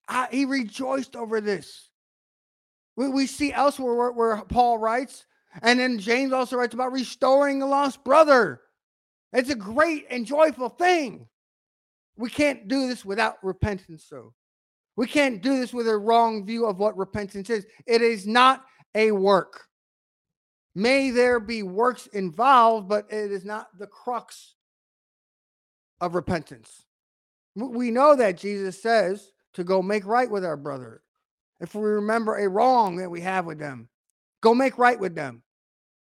I, 0.08 0.28
he 0.32 0.46
rejoiced 0.46 1.16
over 1.16 1.40
this. 1.40 1.90
We, 2.96 3.08
we 3.10 3.28
see 3.28 3.54
elsewhere 3.54 3.94
where, 3.94 4.12
where 4.12 4.42
Paul 4.44 4.78
writes, 4.78 5.26
and 5.62 5.80
then 5.80 6.00
James 6.00 6.34
also 6.34 6.58
writes 6.58 6.74
about 6.74 6.92
restoring 6.92 7.62
a 7.62 7.68
lost 7.68 8.04
brother. 8.04 8.62
It's 9.34 9.50
a 9.50 9.56
great 9.56 10.08
and 10.10 10.26
joyful 10.26 10.70
thing. 10.70 11.28
We 12.18 12.30
can't 12.30 12.68
do 12.68 12.88
this 12.88 13.06
without 13.06 13.36
repentance, 13.44 14.08
though. 14.10 14.34
We 14.96 15.08
can't 15.08 15.42
do 15.42 15.58
this 15.60 15.74
with 15.74 15.88
a 15.88 15.98
wrong 15.98 16.46
view 16.46 16.66
of 16.66 16.78
what 16.78 16.98
repentance 16.98 17.50
is. 17.50 17.66
It 17.88 18.02
is 18.02 18.28
not 18.28 18.66
a 18.94 19.12
work. 19.12 19.66
May 20.74 21.12
there 21.12 21.40
be 21.40 21.64
works 21.64 22.08
involved, 22.08 22.88
but 22.88 23.12
it 23.12 23.32
is 23.32 23.44
not 23.44 23.78
the 23.78 23.88
crux 23.88 24.56
of 26.00 26.16
repentance. 26.16 26.86
We 27.56 27.92
know 27.92 28.16
that 28.16 28.38
Jesus 28.38 28.82
says 28.82 29.32
to 29.54 29.64
go 29.64 29.82
make 29.82 30.06
right 30.06 30.30
with 30.30 30.46
our 30.46 30.56
brother. 30.56 31.02
If 31.60 31.76
we 31.76 31.82
remember 31.84 32.38
a 32.38 32.50
wrong 32.50 32.96
that 32.98 33.12
we 33.12 33.22
have 33.22 33.46
with 33.46 33.60
them, 33.60 33.90
go 34.42 34.56
make 34.56 34.78
right 34.78 35.00
with 35.00 35.14
them. 35.14 35.44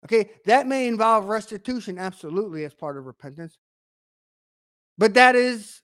Okay, 0.06 0.32
that 0.46 0.68
may 0.68 0.88
involve 0.88 1.26
restitution, 1.26 1.98
absolutely, 1.98 2.66
as 2.66 2.74
part 2.74 2.98
of 2.98 3.06
repentance. 3.06 3.58
But 4.98 5.14
that 5.14 5.36
is 5.36 5.82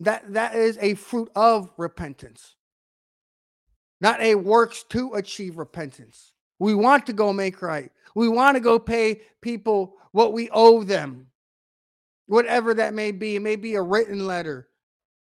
that 0.00 0.34
that 0.34 0.54
is 0.54 0.76
a 0.80 0.94
fruit 0.94 1.30
of 1.34 1.70
repentance, 1.78 2.54
not 4.00 4.20
a 4.20 4.34
works 4.34 4.84
to 4.90 5.14
achieve 5.14 5.56
repentance. 5.56 6.32
We 6.58 6.74
want 6.74 7.06
to 7.06 7.12
go 7.12 7.32
make 7.32 7.62
right. 7.62 7.90
We 8.16 8.30
want 8.30 8.56
to 8.56 8.60
go 8.60 8.78
pay 8.78 9.20
people 9.42 9.96
what 10.12 10.32
we 10.32 10.48
owe 10.50 10.82
them, 10.82 11.26
whatever 12.24 12.72
that 12.72 12.94
may 12.94 13.12
be. 13.12 13.36
It 13.36 13.42
may 13.42 13.56
be 13.56 13.74
a 13.74 13.82
written 13.82 14.26
letter, 14.26 14.68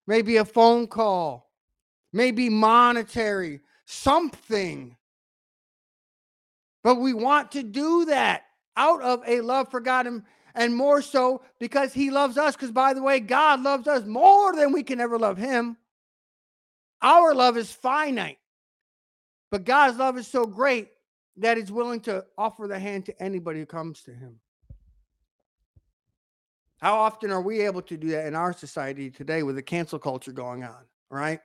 maybe 0.07 0.39
a 0.39 0.45
phone 0.47 0.87
call, 0.87 1.53
maybe 2.15 2.49
monetary, 2.49 3.61
something. 3.85 4.97
But 6.83 6.95
we 6.95 7.13
want 7.13 7.53
to 7.53 7.63
do 7.63 8.07
that 8.07 8.45
out 8.75 9.03
of 9.03 9.23
a 9.27 9.43
love 9.43 9.71
for 9.71 9.81
God 9.81 10.07
and, 10.07 10.23
and 10.55 10.75
more 10.75 11.03
so 11.03 11.43
because 11.61 11.93
He 11.93 12.11
loves 12.11 12.39
us. 12.39 12.57
Because, 12.57 12.73
by 12.73 12.95
the 12.95 13.03
way, 13.03 13.21
God 13.21 13.61
loves 13.61 13.87
us 13.87 14.07
more 14.07 14.57
than 14.57 14.73
we 14.73 14.83
can 14.83 14.99
ever 14.99 15.19
love 15.19 15.37
Him. 15.37 15.77
Our 17.03 17.35
love 17.35 17.59
is 17.59 17.71
finite, 17.71 18.39
but 19.51 19.67
God's 19.67 19.99
love 19.99 20.17
is 20.17 20.27
so 20.27 20.47
great 20.47 20.89
that 21.39 21.57
He's 21.57 21.73
willing 21.73 22.01
to 22.03 22.25
offer 22.37 22.67
the 22.67 22.79
hand 22.79 23.07
to 23.07 23.23
anybody 23.23 23.61
who 23.61 23.67
comes 23.67 24.03
to 24.03 24.13
Him. 24.13 24.37
How 26.81 26.97
often 26.97 27.31
are 27.33 27.43
we 27.43 27.61
able 27.63 27.83
to 27.83 27.97
do 27.97 28.09
that 28.11 28.27
in 28.27 28.35
our 28.35 28.53
society 28.53 29.11
today 29.11 29.43
with 29.43 29.57
the 29.57 29.63
cancel 29.63 29.99
culture 29.99 30.33
going 30.33 30.63
on, 30.63 30.85
right? 31.11 31.41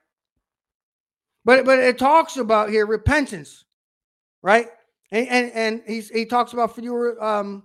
But 1.45 1.65
but 1.65 1.79
it 1.79 1.97
talks 1.97 2.37
about 2.37 2.69
here 2.69 2.85
repentance, 2.85 3.65
right? 4.41 4.67
And 5.11 5.27
and, 5.27 5.51
and 5.51 5.83
he's, 5.87 6.09
he 6.09 6.25
talks 6.25 6.53
about 6.53 6.75
for 6.75 6.81
you 6.81 6.93
were 6.93 7.23
um 7.23 7.63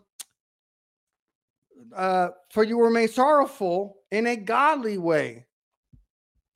uh 1.94 2.30
for 2.50 2.64
you 2.64 2.78
were 2.78 2.90
made 2.90 3.11
sorrowful 3.11 3.99
in 4.11 4.26
a 4.26 4.37
godly 4.37 4.99
way. 4.99 5.47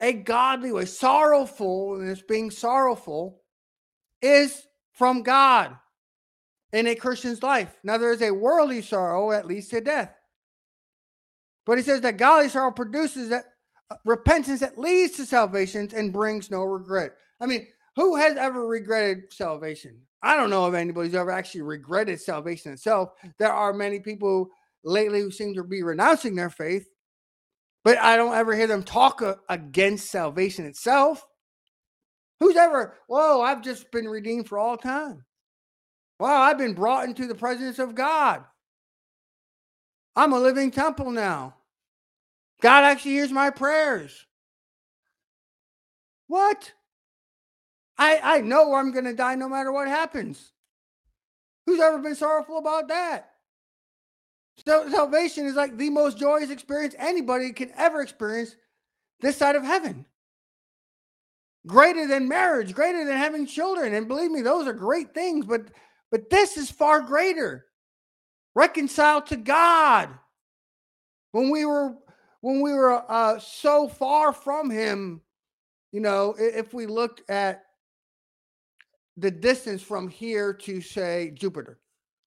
A 0.01 0.15
godly 0.15 0.73
way. 0.73 0.85
Sorrowful, 0.87 2.01
and 2.01 2.11
it's 2.11 2.23
being 2.23 2.51
sorrowful 2.51 3.43
is 4.21 4.67
from 4.93 5.23
God 5.23 5.77
in 6.73 6.87
a 6.87 6.95
Christian's 6.95 7.43
life. 7.43 7.77
Now 7.83 7.99
there 7.99 8.13
is 8.13 8.23
a 8.23 8.31
worldly 8.31 8.83
sorrow 8.83 9.33
at 9.33 9.47
least 9.47 9.71
to 9.71 9.81
death. 9.81 10.15
But 11.65 11.79
he 11.79 11.85
says 11.85 12.01
that 12.01 12.17
godly 12.17 12.49
sorrow 12.49 12.73
produces 12.73 13.29
that 13.29 13.45
uh, 13.91 13.97
repentance 14.05 14.61
that 14.61 14.79
leads 14.79 15.17
to 15.17 15.27
salvation 15.27 15.89
and 15.95 16.13
brings 16.13 16.51
no 16.51 16.63
regret. 16.63 17.13
I 17.41 17.47
mean, 17.47 17.67
who 17.97 18.17
has 18.17 18.37
ever 18.37 18.67
regretted 18.67 19.33
salvation? 19.33 20.01
I 20.23 20.37
don't 20.37 20.51
know 20.51 20.67
if 20.67 20.75
anybody's 20.75 21.15
ever 21.15 21.31
actually 21.31 21.63
regretted 21.63 22.21
salvation 22.21 22.73
itself. 22.73 23.11
There 23.39 23.53
are 23.53 23.73
many 23.73 24.01
people 24.01 24.49
lately 24.85 25.21
who 25.21 25.31
seem 25.31 25.55
to 25.55 25.65
be 25.65 25.83
renouncing 25.83 26.35
their 26.35 26.51
faith, 26.51 26.89
but 27.85 27.99
I 27.99 28.17
don't 28.17 28.35
ever 28.35 28.55
hear 28.55 28.67
them 28.67 28.83
talk 28.83 29.23
against 29.49 30.11
salvation 30.11 30.65
itself. 30.65 31.27
Who's 32.43 32.57
ever, 32.57 32.95
whoa, 33.07 33.41
I've 33.41 33.63
just 33.63 33.93
been 33.93 34.09
redeemed 34.09 34.49
for 34.49 34.59
all 34.59 34.77
time. 34.77 35.25
Wow, 36.19 36.43
I've 36.43 36.59
been 36.59 36.75
brought 36.75 37.05
into 37.05 37.29
the 37.29 37.37
presence 37.37 37.79
of 37.79 37.95
God. 37.95 38.43
I'm 40.17 40.33
a 40.33 40.41
living 40.41 40.73
temple 40.73 41.13
now. 41.13 41.55
God 42.61 42.83
actually 42.83 43.13
hears 43.13 43.31
my 43.31 43.51
prayers. 43.51 44.27
What? 46.27 46.73
I, 47.97 48.19
I 48.21 48.41
know 48.41 48.75
I'm 48.75 48.91
going 48.91 49.05
to 49.05 49.15
die 49.15 49.37
no 49.37 49.49
matter 49.49 49.71
what 49.71 49.87
happens. 49.87 50.51
Who's 51.67 51.79
ever 51.79 51.99
been 51.99 52.17
sorrowful 52.17 52.59
about 52.59 52.89
that? 52.89 53.31
So 54.67 54.91
salvation 54.91 55.47
is 55.47 55.55
like 55.55 55.77
the 55.77 55.91
most 55.91 56.19
joyous 56.19 56.51
experience 56.51 56.97
anybody 56.99 57.53
can 57.53 57.71
ever 57.77 58.03
experience 58.03 58.57
this 59.21 59.37
side 59.37 59.55
of 59.55 59.63
heaven. 59.63 60.07
Greater 61.67 62.09
than 62.09 62.29
marriage, 62.29 62.75
greater 62.75 63.05
than 63.05 63.17
having 63.17 63.47
children. 63.47 63.95
And 63.95 64.09
believe 64.09 64.31
me, 64.31 64.43
those 64.43 64.67
are 64.67 64.73
great 64.73 65.15
things, 65.15 65.47
but 65.47 65.69
but 66.11 66.29
this 66.29 66.57
is 66.57 66.71
far 66.71 67.01
greater. 67.01 67.67
Reconciled 68.55 69.27
to 69.27 69.37
God. 69.37 70.11
When 71.31 71.51
we 71.51 71.65
were 71.65 71.95
when 72.41 72.61
we 72.61 72.73
were 72.73 73.05
uh, 73.11 73.39
so 73.39 73.89
far 73.89 74.33
from 74.33 74.69
him, 74.69 75.21
you 75.93 76.01
know, 76.01 76.35
if 76.37 76.75
we 76.75 76.87
looked 76.87 77.23
at 77.31 77.65
the 79.17 79.31
distance 79.31 79.83
from 79.83 80.09
here 80.09 80.53
to 80.53 80.81
say 80.81 81.31
Jupiter, 81.35 81.79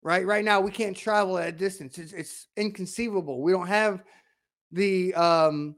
right? 0.02 0.24
Right 0.24 0.44
now 0.44 0.60
we 0.60 0.70
can't 0.70 0.96
travel 0.96 1.38
at 1.38 1.48
a 1.48 1.52
distance. 1.52 1.98
It's, 1.98 2.12
it's 2.12 2.46
inconceivable. 2.56 3.42
We 3.42 3.52
don't 3.52 3.66
have 3.66 4.04
the 4.70 5.14
um 5.14 5.76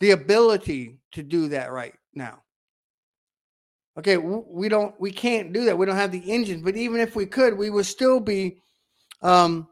the 0.00 0.12
ability 0.12 0.98
to 1.12 1.22
do 1.22 1.48
that 1.48 1.70
right 1.70 1.94
now. 2.14 2.43
Okay, 3.96 4.16
we 4.16 4.68
don't 4.68 4.98
we 5.00 5.12
can't 5.12 5.52
do 5.52 5.64
that. 5.66 5.78
We 5.78 5.86
don't 5.86 5.96
have 5.96 6.10
the 6.10 6.32
engines, 6.32 6.62
but 6.62 6.76
even 6.76 7.00
if 7.00 7.14
we 7.14 7.26
could, 7.26 7.56
we 7.56 7.70
would 7.70 7.86
still 7.86 8.18
be 8.18 8.58
um 9.22 9.68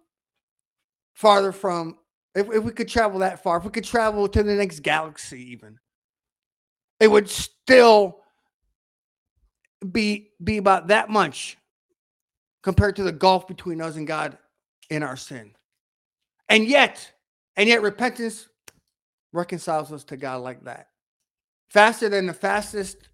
farther 1.14 1.52
from 1.52 1.98
if, 2.34 2.48
if 2.50 2.64
we 2.64 2.70
could 2.72 2.88
travel 2.88 3.18
that 3.20 3.42
far, 3.42 3.58
if 3.58 3.64
we 3.64 3.70
could 3.70 3.84
travel 3.84 4.28
to 4.28 4.42
the 4.42 4.54
next 4.54 4.80
galaxy, 4.80 5.52
even, 5.52 5.78
it 7.00 7.08
would 7.08 7.28
still 7.28 8.18
be 9.90 10.30
be 10.42 10.58
about 10.58 10.88
that 10.88 11.10
much 11.10 11.58
compared 12.62 12.94
to 12.96 13.02
the 13.02 13.12
gulf 13.12 13.48
between 13.48 13.80
us 13.80 13.96
and 13.96 14.06
God 14.06 14.38
in 14.88 15.02
our 15.02 15.16
sin. 15.16 15.52
And 16.48 16.64
yet, 16.64 17.10
and 17.56 17.68
yet 17.68 17.82
repentance 17.82 18.48
reconciles 19.32 19.90
us 19.90 20.04
to 20.04 20.16
God 20.16 20.42
like 20.42 20.62
that. 20.64 20.88
Faster 21.70 22.08
than 22.08 22.26
the 22.26 22.34
fastest 22.34 23.08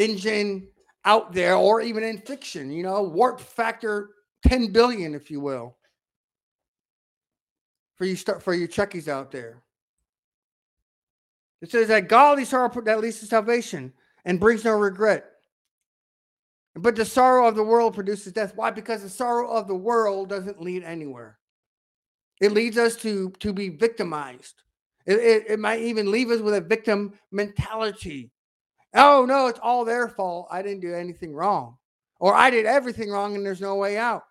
engine 0.00 0.68
out 1.04 1.32
there 1.32 1.54
or 1.56 1.80
even 1.80 2.02
in 2.02 2.18
fiction, 2.18 2.70
you 2.70 2.82
know, 2.82 3.02
warp 3.02 3.40
factor 3.40 4.10
10 4.46 4.72
billion 4.72 5.14
if 5.14 5.30
you 5.30 5.40
will 5.40 5.76
for 8.00 8.06
you 8.06 8.16
start 8.16 8.42
for 8.42 8.54
you 8.54 8.66
Trekkies 8.66 9.08
out 9.08 9.30
there. 9.30 9.62
It 11.60 11.70
says 11.70 11.88
that 11.88 12.08
godly 12.08 12.46
sorrow 12.46 12.70
that 12.80 12.98
leads 12.98 13.20
to 13.20 13.26
salvation 13.26 13.92
and 14.24 14.40
brings 14.40 14.64
no 14.64 14.72
regret. 14.72 15.26
But 16.74 16.96
the 16.96 17.04
sorrow 17.04 17.46
of 17.46 17.56
the 17.56 17.62
world 17.62 17.92
produces 17.92 18.32
death. 18.32 18.52
Why? 18.56 18.70
Because 18.70 19.02
the 19.02 19.10
sorrow 19.10 19.50
of 19.50 19.68
the 19.68 19.74
world 19.74 20.30
doesn't 20.30 20.62
lead 20.62 20.82
anywhere. 20.82 21.38
It 22.40 22.52
leads 22.52 22.78
us 22.78 22.96
to, 22.96 23.32
to 23.40 23.52
be 23.52 23.68
victimized. 23.68 24.62
It, 25.04 25.18
it, 25.18 25.44
it 25.50 25.58
might 25.60 25.80
even 25.80 26.10
leave 26.10 26.30
us 26.30 26.40
with 26.40 26.54
a 26.54 26.60
victim 26.62 27.12
mentality. 27.30 28.30
Oh, 28.94 29.24
no, 29.26 29.46
it's 29.46 29.60
all 29.62 29.84
their 29.84 30.08
fault. 30.08 30.48
I 30.50 30.62
didn't 30.62 30.80
do 30.80 30.94
anything 30.94 31.32
wrong. 31.32 31.76
Or 32.18 32.34
I 32.34 32.50
did 32.50 32.66
everything 32.66 33.10
wrong 33.10 33.36
and 33.36 33.46
there's 33.46 33.60
no 33.60 33.76
way 33.76 33.96
out. 33.96 34.24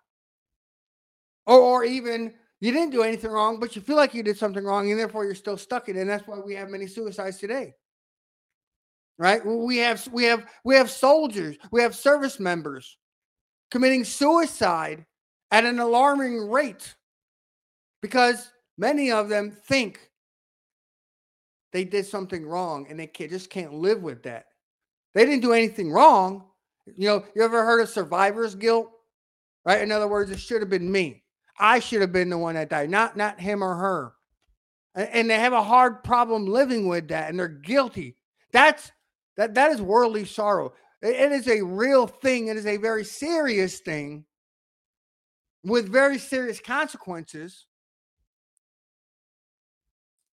Or, 1.46 1.58
or 1.58 1.84
even 1.84 2.34
you 2.60 2.72
didn't 2.72 2.92
do 2.92 3.02
anything 3.02 3.30
wrong, 3.30 3.58
but 3.58 3.74
you 3.74 3.82
feel 3.82 3.96
like 3.96 4.14
you 4.14 4.22
did 4.22 4.36
something 4.36 4.64
wrong, 4.64 4.90
and 4.90 5.00
therefore 5.00 5.24
you're 5.24 5.34
still 5.34 5.56
stuck 5.56 5.88
in 5.88 5.96
it. 5.96 6.00
And 6.00 6.10
that's 6.10 6.26
why 6.26 6.38
we 6.38 6.54
have 6.54 6.68
many 6.68 6.86
suicides 6.86 7.38
today. 7.38 7.74
Right? 9.18 9.44
We 9.44 9.78
have 9.78 10.06
we 10.12 10.24
have 10.24 10.46
we 10.64 10.74
have 10.76 10.90
soldiers, 10.90 11.56
we 11.72 11.82
have 11.82 11.94
service 11.94 12.38
members 12.40 12.96
committing 13.70 14.04
suicide 14.04 15.04
at 15.50 15.64
an 15.64 15.78
alarming 15.78 16.50
rate 16.50 16.94
because 18.02 18.50
many 18.78 19.10
of 19.10 19.28
them 19.28 19.50
think 19.50 20.10
they 21.72 21.84
did 21.84 22.06
something 22.06 22.46
wrong 22.46 22.86
and 22.88 22.98
they 22.98 23.06
can't, 23.06 23.30
just 23.30 23.50
can't 23.50 23.74
live 23.74 24.02
with 24.02 24.22
that. 24.24 24.46
They 25.14 25.24
didn't 25.24 25.42
do 25.42 25.52
anything 25.52 25.90
wrong. 25.90 26.44
You 26.86 27.08
know, 27.08 27.24
you 27.34 27.42
ever 27.42 27.64
heard 27.64 27.80
of 27.80 27.88
survivor's 27.88 28.54
guilt? 28.54 28.90
Right? 29.64 29.82
In 29.82 29.92
other 29.92 30.08
words, 30.08 30.30
it 30.30 30.40
should 30.40 30.62
have 30.62 30.70
been 30.70 30.90
me. 30.90 31.22
I 31.58 31.78
should 31.78 32.00
have 32.00 32.12
been 32.12 32.30
the 32.30 32.38
one 32.38 32.54
that 32.54 32.70
died, 32.70 32.90
not 32.90 33.16
not 33.16 33.38
him 33.38 33.62
or 33.62 33.74
her. 33.76 34.12
And, 34.94 35.08
and 35.08 35.30
they 35.30 35.38
have 35.38 35.52
a 35.52 35.62
hard 35.62 36.02
problem 36.02 36.46
living 36.46 36.88
with 36.88 37.08
that, 37.08 37.28
and 37.28 37.38
they're 37.38 37.48
guilty. 37.48 38.16
That's 38.52 38.90
that 39.36 39.54
that 39.54 39.72
is 39.72 39.82
worldly 39.82 40.24
sorrow. 40.24 40.72
it, 41.02 41.14
it 41.14 41.32
is 41.32 41.48
a 41.48 41.62
real 41.62 42.06
thing. 42.06 42.48
It 42.48 42.56
is 42.56 42.66
a 42.66 42.78
very 42.78 43.04
serious 43.04 43.80
thing 43.80 44.24
with 45.64 45.90
very 45.90 46.18
serious 46.18 46.60
consequences. 46.60 47.66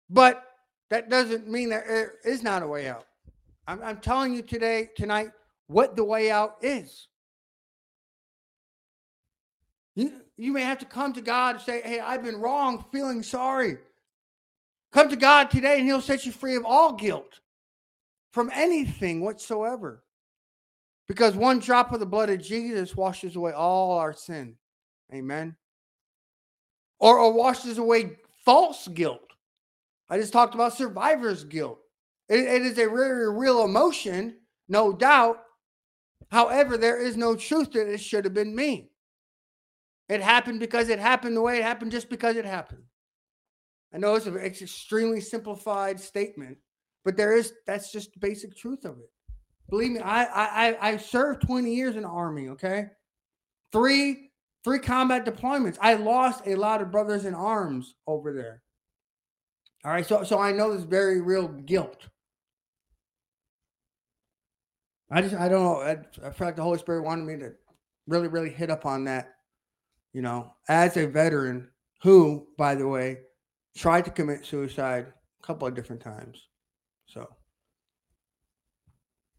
But 0.10 0.44
that 0.90 1.10
doesn't 1.10 1.48
mean 1.48 1.70
there 1.70 2.14
is 2.24 2.44
not 2.44 2.62
a 2.62 2.68
way 2.68 2.88
out. 2.88 3.08
I'm, 3.68 3.82
I'm 3.84 3.98
telling 3.98 4.34
you 4.34 4.42
today, 4.42 4.90
tonight, 4.96 5.30
what 5.68 5.96
the 5.96 6.04
way 6.04 6.30
out 6.32 6.58
is. 6.62 7.08
You, 9.96 10.14
you 10.38 10.52
may 10.52 10.62
have 10.62 10.80
to 10.80 10.86
come 10.86 11.14
to 11.14 11.22
God 11.22 11.56
and 11.56 11.64
say, 11.64 11.82
Hey, 11.82 12.00
I've 12.00 12.24
been 12.24 12.38
wrong, 12.38 12.86
feeling 12.92 13.24
sorry. 13.24 13.78
Come 14.92 15.10
to 15.10 15.16
God 15.16 15.50
today 15.50 15.80
and 15.80 15.86
He'll 15.88 16.02
set 16.02 16.26
you 16.26 16.32
free 16.32 16.56
of 16.56 16.66
all 16.66 16.94
guilt 16.94 17.40
from 18.32 18.52
anything 18.54 19.22
whatsoever. 19.22 20.04
Because 21.08 21.36
one 21.36 21.60
drop 21.60 21.94
of 21.94 22.00
the 22.00 22.06
blood 22.06 22.30
of 22.30 22.42
Jesus 22.42 22.96
washes 22.96 23.36
away 23.36 23.52
all 23.52 23.98
our 23.98 24.14
sin. 24.14 24.56
Amen. 25.14 25.56
Or, 27.00 27.20
or 27.20 27.34
washes 27.34 27.78
away 27.78 28.18
false 28.44 28.88
guilt. 28.88 29.22
I 30.10 30.18
just 30.18 30.34
talked 30.34 30.56
about 30.56 30.76
survivor's 30.76 31.44
guilt. 31.44 31.80
It, 32.30 32.40
it 32.40 32.62
is 32.64 32.74
a 32.74 32.88
very 32.88 33.32
real 33.32 33.64
emotion, 33.64 34.38
no 34.68 34.92
doubt. 34.92 35.42
However, 36.32 36.78
there 36.78 37.00
is 37.00 37.18
no 37.18 37.36
truth 37.36 37.72
that 37.74 37.92
it 37.92 38.00
should 38.00 38.26
have 38.26 38.34
been 38.34 38.56
me. 38.56 38.90
It 40.10 40.22
happened 40.22 40.60
because 40.60 40.90
it 40.90 41.00
happened 41.00 41.36
the 41.36 41.42
way 41.42 41.58
it 41.58 41.64
happened, 41.64 41.92
just 41.92 42.10
because 42.10 42.36
it 42.36 42.46
happened. 42.46 42.84
I 43.94 43.98
know 43.98 44.16
it's 44.16 44.26
an 44.26 44.38
extremely 44.38 45.22
simplified 45.22 46.00
statement, 46.00 46.58
but 47.04 47.16
there 47.16 47.36
is 47.36 47.54
that's 47.66 47.92
just 47.92 48.14
the 48.14 48.20
basic 48.20 48.56
truth 48.56 48.86
of 48.86 48.98
it. 48.98 49.10
Believe 49.70 49.92
me, 49.92 50.00
I 50.00 50.26
I 50.26 50.90
I 50.90 50.98
served 50.98 51.42
20 51.44 51.74
years 51.74 51.96
in 51.96 52.04
the 52.04 52.10
army. 52.10 52.50
Okay, 52.50 52.88
three 53.72 54.32
three 54.64 54.80
combat 54.80 55.26
deployments. 55.26 55.78
I 55.80 55.94
lost 55.94 56.44
a 56.46 56.56
lot 56.56 56.82
of 56.82 56.92
brothers 56.92 57.26
in 57.26 57.34
arms 57.34 57.96
over 58.06 58.34
there. 58.34 58.64
All 59.86 59.92
right, 59.92 60.06
so 60.06 60.24
so 60.24 60.40
I 60.40 60.52
know 60.52 60.74
this 60.74 60.84
very 60.84 61.22
real 61.22 61.48
guilt. 61.48 62.10
I 65.16 65.22
just 65.22 65.34
I 65.34 65.48
don't 65.48 65.64
know. 65.64 65.82
I, 65.82 65.92
I 66.28 66.32
feel 66.32 66.46
like 66.46 66.58
the 66.58 66.62
Holy 66.62 66.78
Spirit 66.78 67.04
wanted 67.04 67.26
me 67.26 67.38
to 67.38 67.54
really 68.06 68.28
really 68.28 68.50
hit 68.50 68.70
up 68.70 68.86
on 68.86 69.06
that. 69.06 69.36
You 70.12 70.22
know, 70.22 70.52
as 70.68 70.98
a 70.98 71.08
veteran 71.08 71.70
who, 72.04 72.48
by 72.58 72.76
the 72.76 72.86
way, 72.86 73.20
tried 73.78 74.04
to 74.06 74.12
commit 74.12 74.46
suicide 74.46 75.08
a 75.08 75.46
couple 75.48 75.70
of 75.70 75.74
different 75.74 76.02
times. 76.02 76.50
So, 77.06 77.30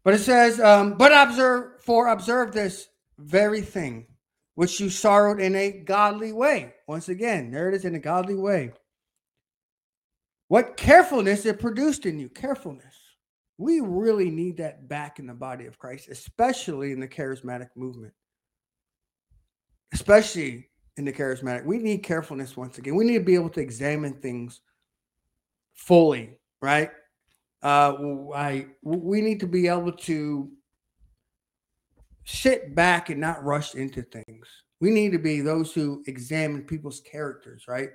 but 0.03 0.15
it 0.15 0.19
says, 0.19 0.59
um, 0.59 0.95
but 0.97 1.11
observe 1.11 1.79
for 1.83 2.07
observe 2.07 2.53
this 2.53 2.87
very 3.19 3.61
thing 3.61 4.07
which 4.55 4.79
you 4.79 4.89
sorrowed 4.89 5.39
in 5.39 5.55
a 5.55 5.69
godly 5.69 6.31
way. 6.31 6.73
Once 6.87 7.07
again, 7.07 7.51
there 7.51 7.69
it 7.69 7.75
is 7.75 7.85
in 7.85 7.93
a 7.93 7.99
godly 7.99 8.33
way. 8.33 8.71
What 10.47 10.75
carefulness 10.75 11.45
it 11.45 11.59
produced 11.59 12.07
in 12.07 12.17
you. 12.17 12.29
Carefulness. 12.29 12.95
We 13.57 13.79
really 13.79 14.29
need 14.29 14.57
that 14.57 14.87
back 14.87 15.19
in 15.19 15.25
the 15.25 15.33
body 15.33 15.65
of 15.65 15.79
Christ, 15.79 16.09
especially 16.09 16.91
in 16.91 16.99
the 16.99 17.07
charismatic 17.07 17.69
movement. 17.75 18.13
Especially 19.93 20.69
in 20.97 21.05
the 21.05 21.13
charismatic. 21.13 21.65
We 21.65 21.77
need 21.79 22.03
carefulness 22.03 22.55
once 22.57 22.77
again. 22.77 22.95
We 22.95 23.05
need 23.05 23.19
to 23.19 23.23
be 23.23 23.35
able 23.35 23.49
to 23.51 23.61
examine 23.61 24.13
things 24.21 24.61
fully, 25.73 26.37
right? 26.61 26.91
Uh, 27.63 27.93
I 28.35 28.67
we 28.83 29.21
need 29.21 29.39
to 29.39 29.47
be 29.47 29.67
able 29.67 29.91
to 29.91 30.51
sit 32.25 32.75
back 32.75 33.09
and 33.09 33.19
not 33.19 33.43
rush 33.43 33.73
into 33.73 34.03
things. 34.03 34.47
We 34.79 34.91
need 34.91 35.11
to 35.13 35.17
be 35.17 35.41
those 35.41 35.73
who 35.73 36.03
examine 36.05 36.63
people's 36.63 36.99
characters, 36.99 37.65
right? 37.67 37.89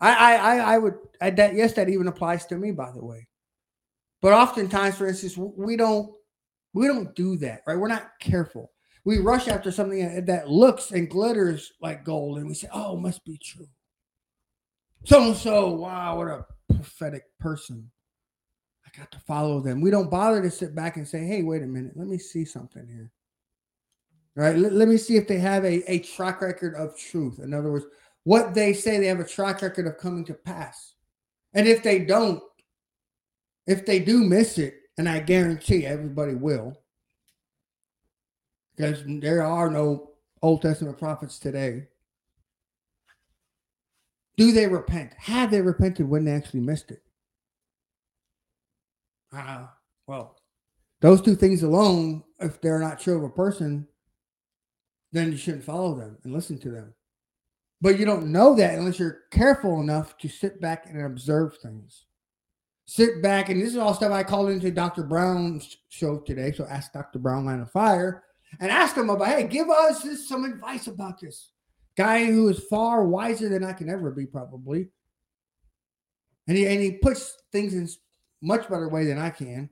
I, 0.00 0.36
I, 0.36 0.56
I 0.74 0.78
would, 0.78 0.94
I, 1.20 1.30
that, 1.30 1.54
yes, 1.54 1.72
that 1.74 1.88
even 1.88 2.08
applies 2.08 2.44
to 2.46 2.56
me, 2.56 2.72
by 2.72 2.90
the 2.90 3.02
way. 3.02 3.26
But 4.26 4.32
oftentimes, 4.32 4.96
for 4.96 5.06
instance, 5.06 5.36
we 5.38 5.76
don't, 5.76 6.12
we 6.74 6.88
don't 6.88 7.14
do 7.14 7.36
that, 7.36 7.62
right? 7.64 7.78
We're 7.78 7.86
not 7.86 8.10
careful. 8.18 8.72
We 9.04 9.18
rush 9.18 9.46
after 9.46 9.70
something 9.70 10.02
uh, 10.02 10.20
that 10.26 10.50
looks 10.50 10.90
and 10.90 11.08
glitters 11.08 11.74
like 11.80 12.04
gold, 12.04 12.38
and 12.38 12.48
we 12.48 12.54
say, 12.54 12.66
"Oh, 12.72 12.96
must 12.96 13.24
be 13.24 13.38
true." 13.38 13.68
So 15.04 15.22
and 15.22 15.36
so, 15.36 15.70
wow, 15.70 16.16
what 16.16 16.26
a 16.26 16.44
prophetic 16.74 17.22
person! 17.38 17.88
I 18.84 18.98
got 18.98 19.12
to 19.12 19.20
follow 19.20 19.60
them. 19.60 19.80
We 19.80 19.92
don't 19.92 20.10
bother 20.10 20.42
to 20.42 20.50
sit 20.50 20.74
back 20.74 20.96
and 20.96 21.06
say, 21.06 21.24
"Hey, 21.24 21.44
wait 21.44 21.62
a 21.62 21.66
minute, 21.66 21.92
let 21.94 22.08
me 22.08 22.18
see 22.18 22.44
something 22.44 22.88
here." 22.88 23.12
Right? 24.34 24.56
Let, 24.56 24.72
let 24.72 24.88
me 24.88 24.96
see 24.96 25.14
if 25.14 25.28
they 25.28 25.38
have 25.38 25.64
a, 25.64 25.88
a 25.88 26.00
track 26.00 26.40
record 26.40 26.74
of 26.74 26.98
truth. 26.98 27.38
In 27.38 27.54
other 27.54 27.70
words, 27.70 27.86
what 28.24 28.54
they 28.54 28.72
say 28.72 28.98
they 28.98 29.06
have 29.06 29.20
a 29.20 29.24
track 29.24 29.62
record 29.62 29.86
of 29.86 29.98
coming 29.98 30.24
to 30.24 30.34
pass. 30.34 30.94
And 31.54 31.68
if 31.68 31.84
they 31.84 32.00
don't, 32.00 32.42
if 33.66 33.84
they 33.84 33.98
do 33.98 34.24
miss 34.24 34.58
it, 34.58 34.74
and 34.98 35.08
I 35.08 35.20
guarantee 35.20 35.84
everybody 35.84 36.34
will, 36.34 36.80
because 38.74 39.02
there 39.06 39.42
are 39.42 39.70
no 39.70 40.10
Old 40.42 40.62
Testament 40.62 40.98
prophets 40.98 41.38
today. 41.38 41.88
Do 44.36 44.52
they 44.52 44.66
repent? 44.66 45.12
Have 45.18 45.50
they 45.50 45.62
repented 45.62 46.08
when 46.08 46.24
they 46.24 46.32
actually 46.32 46.60
missed 46.60 46.90
it? 46.90 47.02
Ah, 49.32 49.64
uh, 49.64 49.66
well, 50.06 50.36
those 51.00 51.20
two 51.20 51.34
things 51.34 51.62
alone, 51.62 52.22
if 52.40 52.60
they're 52.60 52.78
not 52.78 53.00
true 53.00 53.16
of 53.16 53.24
a 53.24 53.30
person, 53.30 53.86
then 55.12 55.32
you 55.32 55.38
shouldn't 55.38 55.64
follow 55.64 55.94
them 55.94 56.18
and 56.24 56.32
listen 56.32 56.58
to 56.58 56.70
them. 56.70 56.94
But 57.80 57.98
you 57.98 58.06
don't 58.06 58.32
know 58.32 58.54
that 58.56 58.78
unless 58.78 58.98
you're 58.98 59.22
careful 59.30 59.80
enough 59.80 60.16
to 60.18 60.28
sit 60.28 60.60
back 60.60 60.86
and 60.88 61.02
observe 61.02 61.56
things. 61.58 62.05
Sit 62.86 63.20
back, 63.20 63.48
and 63.48 63.60
this 63.60 63.70
is 63.70 63.76
all 63.76 63.94
stuff 63.94 64.12
I 64.12 64.22
called 64.22 64.50
into 64.50 64.70
Dr. 64.70 65.02
Brown's 65.02 65.76
show 65.88 66.18
today. 66.20 66.52
So 66.52 66.66
ask 66.66 66.92
Dr. 66.92 67.18
Brown 67.18 67.44
Line 67.44 67.60
of 67.60 67.70
Fire 67.72 68.22
and 68.60 68.70
ask 68.70 68.96
him 68.96 69.10
about, 69.10 69.26
hey, 69.26 69.44
give 69.48 69.68
us 69.68 70.02
this, 70.02 70.28
some 70.28 70.44
advice 70.44 70.86
about 70.86 71.20
this 71.20 71.50
guy 71.96 72.24
who 72.24 72.48
is 72.48 72.60
far 72.70 73.04
wiser 73.04 73.48
than 73.48 73.64
I 73.64 73.72
can 73.72 73.90
ever 73.90 74.12
be, 74.12 74.24
probably. 74.24 74.88
And 76.46 76.56
he 76.56 76.66
and 76.66 76.80
he 76.80 76.92
puts 76.92 77.36
things 77.50 77.74
in 77.74 77.88
much 78.40 78.68
better 78.68 78.88
way 78.88 79.04
than 79.04 79.18
I 79.18 79.30
can. 79.30 79.68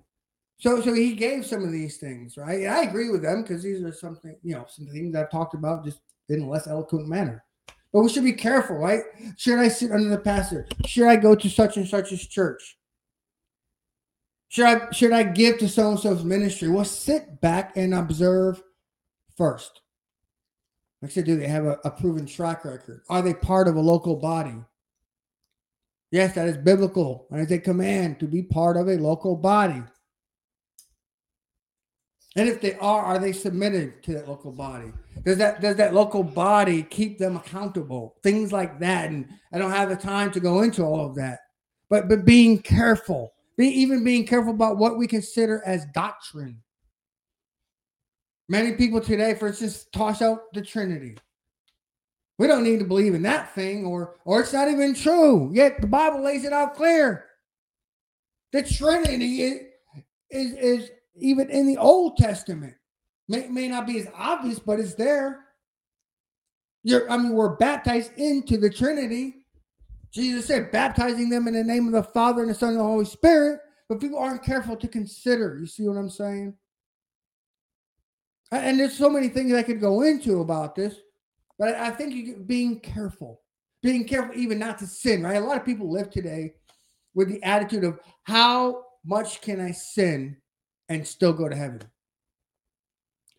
So 0.58 0.80
so 0.80 0.92
he 0.92 1.14
gave 1.14 1.46
some 1.46 1.62
of 1.62 1.70
these 1.70 1.98
things, 1.98 2.36
right? 2.36 2.60
And 2.60 2.72
I 2.72 2.82
agree 2.82 3.10
with 3.10 3.22
them 3.22 3.42
because 3.42 3.62
these 3.62 3.80
are 3.82 3.92
something, 3.92 4.36
you 4.42 4.54
know, 4.54 4.66
some 4.68 4.86
things 4.86 5.14
I've 5.14 5.30
talked 5.30 5.54
about 5.54 5.84
just 5.84 6.00
in 6.28 6.42
a 6.42 6.48
less 6.48 6.66
eloquent 6.66 7.06
manner. 7.06 7.44
But 7.92 8.00
we 8.02 8.08
should 8.08 8.24
be 8.24 8.32
careful, 8.32 8.76
right? 8.76 9.02
Should 9.36 9.60
I 9.60 9.68
sit 9.68 9.92
under 9.92 10.08
the 10.08 10.18
pastor? 10.18 10.66
Should 10.84 11.06
I 11.06 11.14
go 11.14 11.36
to 11.36 11.48
such 11.48 11.76
and 11.76 11.86
such 11.86 12.10
as 12.10 12.26
church? 12.26 12.76
Should 14.54 14.66
I 14.66 14.90
should 14.92 15.10
I 15.10 15.24
give 15.24 15.58
to 15.58 15.68
so 15.68 15.90
and 15.90 15.98
so's 15.98 16.22
ministry? 16.22 16.68
Well, 16.68 16.84
sit 16.84 17.40
back 17.40 17.76
and 17.76 17.92
observe 17.92 18.62
first. 19.36 19.80
Like 21.02 21.10
I 21.10 21.14
said, 21.14 21.24
do 21.24 21.36
they 21.36 21.48
have 21.48 21.64
a, 21.64 21.80
a 21.84 21.90
proven 21.90 22.24
track 22.24 22.64
record? 22.64 23.02
Are 23.08 23.20
they 23.20 23.34
part 23.34 23.66
of 23.66 23.74
a 23.74 23.80
local 23.80 24.14
body? 24.14 24.54
Yes, 26.12 26.36
that 26.36 26.46
is 26.46 26.56
biblical. 26.56 27.26
And 27.32 27.40
it's 27.40 27.50
a 27.50 27.58
command 27.58 28.20
to 28.20 28.28
be 28.28 28.44
part 28.44 28.76
of 28.76 28.86
a 28.86 28.96
local 28.96 29.34
body. 29.34 29.82
And 32.36 32.48
if 32.48 32.60
they 32.60 32.74
are, 32.74 33.02
are 33.02 33.18
they 33.18 33.32
submitted 33.32 34.04
to 34.04 34.12
that 34.12 34.28
local 34.28 34.52
body? 34.52 34.92
Does 35.24 35.38
that 35.38 35.62
does 35.62 35.74
that 35.78 35.94
local 35.94 36.22
body 36.22 36.84
keep 36.84 37.18
them 37.18 37.34
accountable? 37.34 38.18
Things 38.22 38.52
like 38.52 38.78
that. 38.78 39.10
And 39.10 39.28
I 39.52 39.58
don't 39.58 39.72
have 39.72 39.88
the 39.88 39.96
time 39.96 40.30
to 40.30 40.38
go 40.38 40.62
into 40.62 40.84
all 40.84 41.04
of 41.04 41.16
that. 41.16 41.40
But 41.90 42.08
but 42.08 42.24
being 42.24 42.62
careful, 42.62 43.33
be 43.56 43.68
even 43.68 44.04
being 44.04 44.26
careful 44.26 44.52
about 44.52 44.78
what 44.78 44.98
we 44.98 45.06
consider 45.06 45.62
as 45.64 45.86
doctrine. 45.94 46.60
Many 48.48 48.72
people 48.72 49.00
today, 49.00 49.34
for 49.34 49.48
instance, 49.48 49.86
toss 49.92 50.20
out 50.20 50.52
the 50.52 50.62
Trinity. 50.62 51.16
We 52.38 52.46
don't 52.46 52.64
need 52.64 52.80
to 52.80 52.84
believe 52.84 53.14
in 53.14 53.22
that 53.22 53.54
thing, 53.54 53.86
or 53.86 54.16
or 54.24 54.40
it's 54.40 54.52
not 54.52 54.68
even 54.68 54.94
true. 54.94 55.50
Yet 55.54 55.80
the 55.80 55.86
Bible 55.86 56.22
lays 56.22 56.44
it 56.44 56.52
out 56.52 56.74
clear. 56.74 57.26
The 58.52 58.62
Trinity 58.62 59.42
is 59.42 59.60
is, 60.30 60.52
is 60.54 60.90
even 61.16 61.48
in 61.50 61.66
the 61.66 61.78
Old 61.78 62.16
Testament. 62.16 62.74
May, 63.28 63.46
may 63.48 63.68
not 63.68 63.86
be 63.86 64.00
as 64.00 64.08
obvious, 64.14 64.58
but 64.58 64.80
it's 64.80 64.94
there. 64.94 65.44
You're, 66.82 67.10
I 67.10 67.16
mean, 67.16 67.32
we're 67.32 67.56
baptized 67.56 68.12
into 68.16 68.58
the 68.58 68.68
Trinity. 68.68 69.43
Jesus 70.14 70.46
said, 70.46 70.70
baptizing 70.70 71.28
them 71.28 71.48
in 71.48 71.54
the 71.54 71.64
name 71.64 71.86
of 71.86 71.92
the 71.92 72.04
Father 72.04 72.42
and 72.42 72.50
the 72.50 72.54
Son 72.54 72.70
and 72.70 72.78
the 72.78 72.84
Holy 72.84 73.04
Spirit. 73.04 73.60
But 73.88 74.00
people 74.00 74.18
aren't 74.18 74.44
careful 74.44 74.76
to 74.76 74.88
consider. 74.88 75.58
You 75.58 75.66
see 75.66 75.88
what 75.88 75.98
I'm 75.98 76.08
saying? 76.08 76.54
And 78.52 78.78
there's 78.78 78.96
so 78.96 79.10
many 79.10 79.28
things 79.28 79.52
I 79.52 79.64
could 79.64 79.80
go 79.80 80.02
into 80.02 80.40
about 80.40 80.76
this, 80.76 80.94
but 81.58 81.74
I 81.74 81.90
think 81.90 82.14
you 82.14 82.36
being 82.36 82.78
careful, 82.78 83.40
being 83.82 84.06
careful 84.06 84.36
even 84.36 84.60
not 84.60 84.78
to 84.78 84.86
sin, 84.86 85.24
right? 85.24 85.36
A 85.36 85.44
lot 85.44 85.56
of 85.56 85.64
people 85.64 85.90
live 85.90 86.10
today 86.10 86.54
with 87.14 87.28
the 87.28 87.42
attitude 87.42 87.82
of 87.82 87.98
how 88.22 88.84
much 89.04 89.40
can 89.40 89.60
I 89.60 89.72
sin 89.72 90.36
and 90.88 91.06
still 91.06 91.32
go 91.32 91.48
to 91.48 91.56
heaven? 91.56 91.82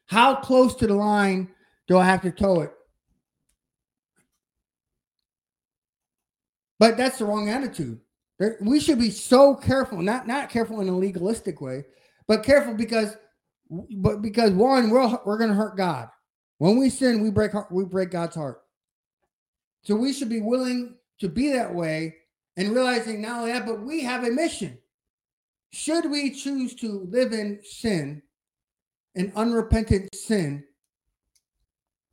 How 0.08 0.36
close 0.36 0.76
to 0.76 0.88
the 0.88 0.96
line 0.96 1.50
do 1.88 1.98
I 1.98 2.06
have 2.06 2.22
to 2.24 2.32
toe 2.32 2.62
it? 2.62 2.74
But 6.80 6.98
that's 6.98 7.18
the 7.18 7.26
wrong 7.26 7.50
attitude. 7.50 8.00
We 8.62 8.80
should 8.80 9.00
be 9.00 9.12
so 9.12 9.56
careful, 9.56 10.02
not 10.02 10.28
not 10.28 10.50
careful 10.50 10.82
in 10.82 10.90
a 10.90 10.98
legalistic 10.98 11.62
way, 11.62 11.86
but 12.28 12.44
careful 12.44 12.74
because 12.74 13.16
but 13.70 14.22
because 14.22 14.52
one, 14.52 14.90
we're 14.90 15.18
we're 15.26 15.38
going 15.38 15.50
to 15.50 15.56
hurt 15.56 15.78
God. 15.78 16.10
When 16.58 16.78
we 16.78 16.90
sin, 16.90 17.24
we 17.24 17.32
break 17.32 17.52
we 17.72 17.86
break 17.86 18.12
God's 18.12 18.36
heart. 18.36 18.62
So 19.84 19.96
we 19.96 20.14
should 20.14 20.30
be 20.30 20.42
willing 20.42 20.96
to 21.20 21.30
be 21.30 21.52
that 21.54 21.74
way 21.74 22.16
and 22.58 22.74
realizing 22.74 23.22
not 23.22 23.40
only 23.40 23.54
that, 23.54 23.66
but 23.66 23.82
we 23.82 24.04
have 24.04 24.24
a 24.24 24.32
mission. 24.32 24.78
Should 25.72 26.10
we 26.10 26.32
choose 26.32 26.74
to 26.76 27.08
live 27.12 27.34
in 27.34 27.60
sin, 27.64 28.22
in 29.14 29.32
unrepentant 29.36 30.14
sin, 30.16 30.64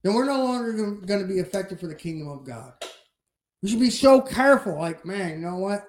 then 0.03 0.15
we're 0.15 0.27
no 0.27 0.45
longer 0.45 0.73
going 0.73 1.21
to 1.21 1.29
be 1.29 1.39
effective 1.39 1.81
for 1.81 1.87
the 1.87 1.95
kingdom 1.95 2.29
of 2.29 2.45
God. 2.45 2.73
We 3.63 3.69
should 3.69 3.81
be 3.81 3.91
so 3.91 4.21
careful. 4.21 4.79
Like, 4.79 5.05
man, 5.05 5.41
you 5.41 5.47
know 5.47 5.57
what? 5.57 5.85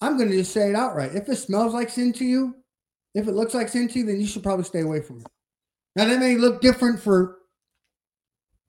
I'm 0.00 0.16
going 0.16 0.30
to 0.30 0.36
just 0.36 0.52
say 0.52 0.70
it 0.70 0.76
outright. 0.76 1.14
If 1.14 1.28
it 1.28 1.36
smells 1.36 1.74
like 1.74 1.90
sin 1.90 2.12
to 2.14 2.24
you, 2.24 2.54
if 3.14 3.26
it 3.26 3.34
looks 3.34 3.54
like 3.54 3.68
sin 3.68 3.88
to 3.88 3.98
you, 3.98 4.06
then 4.06 4.20
you 4.20 4.26
should 4.26 4.42
probably 4.44 4.64
stay 4.64 4.80
away 4.80 5.00
from 5.00 5.20
it. 5.20 5.26
Now, 5.96 6.04
that 6.04 6.20
may 6.20 6.36
look 6.36 6.60
different 6.60 7.00
for, 7.00 7.38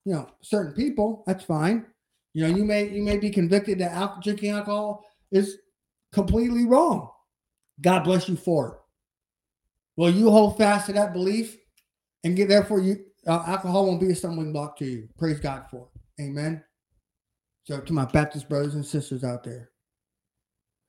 you 0.06 0.14
know, 0.14 0.28
certain 0.42 0.74
people. 0.74 1.24
That's 1.28 1.44
fine. 1.44 1.86
You 2.34 2.48
know, 2.48 2.56
you 2.56 2.64
may 2.64 2.90
you 2.90 3.04
may 3.04 3.18
be 3.18 3.30
convicted 3.30 3.80
that 3.80 3.92
alcohol, 3.92 4.22
drinking 4.24 4.52
alcohol 4.52 5.06
is 5.32 5.58
completely 6.12 6.66
wrong. 6.66 7.10
God 7.82 8.04
bless 8.04 8.30
you 8.30 8.36
for 8.36 8.68
it. 8.68 8.74
Well, 9.98 10.10
you 10.12 10.30
hold 10.30 10.58
fast 10.58 10.88
to 10.88 10.94
that 10.94 11.14
belief, 11.14 11.58
and 12.24 12.36
get 12.36 12.48
therefore 12.48 12.82
you 12.82 13.04
uh, 13.28 13.44
alcohol 13.46 13.88
won't 13.88 14.00
be 14.00 14.12
a 14.12 14.16
stumbling 14.16 14.54
block 14.54 14.78
to 14.78 14.86
you. 14.86 15.10
Praise 15.18 15.40
God 15.40 15.66
for 15.70 15.90
it. 15.94 16.24
Amen. 16.24 16.64
So 17.64 17.80
to 17.80 17.94
my 17.94 18.06
Baptist 18.06 18.50
brothers 18.50 18.76
and 18.76 18.86
sisters 18.86 19.24
out 19.24 19.44
there. 19.44 19.70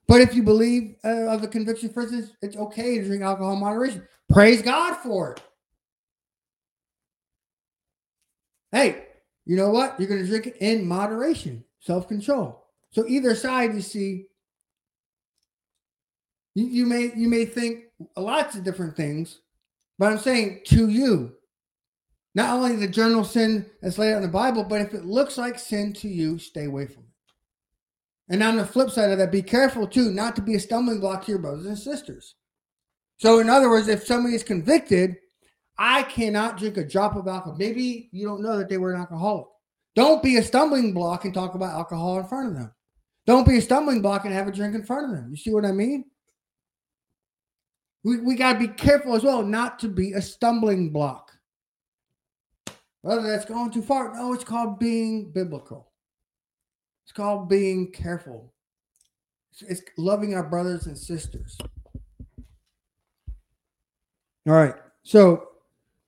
But 0.07 0.23
if 0.23 0.35
you 0.35 0.43
believe 0.43 0.97
uh, 1.05 1.29
of 1.29 1.41
the 1.41 1.49
conviction, 1.49 1.91
for 1.91 2.03
instance, 2.03 2.33
it's 2.43 2.57
okay 2.57 2.99
to 2.99 3.05
drink 3.05 3.23
alcohol 3.23 3.53
in 3.53 3.61
moderation. 3.61 4.07
Praise 4.29 4.61
God 4.63 4.97
for 4.97 5.33
it. 5.33 5.43
Hey, 8.73 9.05
you 9.47 9.57
know 9.57 9.71
what? 9.71 9.99
You're 9.99 10.09
going 10.09 10.21
to 10.21 10.27
drink 10.27 10.47
it 10.47 10.57
in 10.59 10.87
moderation, 10.87 11.65
self 11.81 12.09
control. 12.09 12.65
So 12.91 13.07
either 13.07 13.35
side, 13.35 13.75
you 13.75 13.81
see, 13.81 14.27
you, 16.55 16.67
you 16.67 16.87
may 16.87 17.13
you 17.15 17.29
may 17.29 17.45
think 17.45 17.85
lots 18.17 18.57
of 18.57 18.65
different 18.65 18.97
things, 18.97 19.41
but 19.99 20.11
I'm 20.11 20.19
saying 20.19 20.63
to 20.67 20.89
you, 20.89 21.33
not 22.35 22.55
only 22.55 22.77
the 22.77 22.89
general 22.89 23.25
sin 23.25 23.67
that's 23.83 23.99
laid 23.99 24.13
out 24.13 24.19
in 24.19 24.23
the 24.23 24.29
Bible, 24.29 24.65
but 24.65 24.81
if 24.81 24.95
it 24.95 25.05
looks 25.05 25.37
like 25.37 25.59
sin 25.59 25.93
to 25.95 26.09
you, 26.09 26.39
stay 26.39 26.65
away 26.65 26.87
from 26.87 27.03
it. 27.03 27.09
And 28.31 28.43
on 28.43 28.57
the 28.57 28.65
flip 28.65 28.91
side 28.91 29.11
of 29.11 29.19
that, 29.19 29.33
be 29.33 29.43
careful 29.43 29.87
too, 29.87 30.13
not 30.13 30.37
to 30.37 30.43
be 30.43 30.55
a 30.55 30.61
stumbling 30.61 31.01
block 31.01 31.25
to 31.25 31.33
your 31.33 31.41
brothers 31.41 31.67
and 31.67 31.77
sisters. 31.79 32.37
So, 33.19 33.41
in 33.41 33.51
other 33.51 33.69
words, 33.69 33.89
if 33.89 34.07
somebody 34.07 34.35
is 34.35 34.45
convicted, 34.45 35.17
I 35.77 36.05
cannot 36.05 36.57
drink 36.57 36.77
a 36.77 36.87
drop 36.87 37.17
of 37.17 37.27
alcohol. 37.27 37.57
Maybe 37.59 38.09
you 38.13 38.27
don't 38.27 38.43
know 38.43 38.57
that 38.59 38.69
they 38.69 38.79
were 38.79 38.93
an 38.93 39.01
alcoholic. 39.01 39.47
Don't 39.97 40.23
be 40.23 40.37
a 40.37 40.43
stumbling 40.43 40.95
block 40.95 41.25
and 41.25 41.35
talk 41.35 41.55
about 41.55 41.75
alcohol 41.75 42.21
in 42.21 42.27
front 42.27 42.49
of 42.49 42.55
them. 42.55 42.73
Don't 43.27 43.47
be 43.47 43.59
a 43.59 43.63
stumbling 43.63 44.01
block 44.01 44.25
and 44.25 44.33
have 44.33 44.47
a 44.47 44.53
drink 44.53 44.75
in 44.75 44.85
front 44.85 45.11
of 45.11 45.17
them. 45.17 45.31
You 45.31 45.37
see 45.37 45.53
what 45.53 45.65
I 45.65 45.73
mean? 45.73 46.05
We, 48.05 48.21
we 48.21 48.35
got 48.37 48.55
to 48.55 48.59
be 48.59 48.69
careful 48.69 49.15
as 49.15 49.25
well 49.25 49.43
not 49.43 49.79
to 49.81 49.89
be 49.89 50.13
a 50.13 50.23
stumbling 50.23 50.91
block. 50.91 51.30
Whether 53.03 53.23
that's 53.23 53.45
going 53.45 53.71
too 53.71 53.83
far. 53.83 54.15
No, 54.15 54.33
it's 54.33 54.45
called 54.45 54.79
being 54.79 55.31
biblical. 55.31 55.91
It's 57.05 57.13
called 57.13 57.49
being 57.49 57.91
careful. 57.93 58.53
It's, 59.69 59.83
loving 59.99 60.35
our 60.35 60.45
brothers 60.45 60.87
and 60.87 60.97
sisters. 60.97 61.59
All 64.47 64.55
right. 64.55 64.75
So 65.03 65.49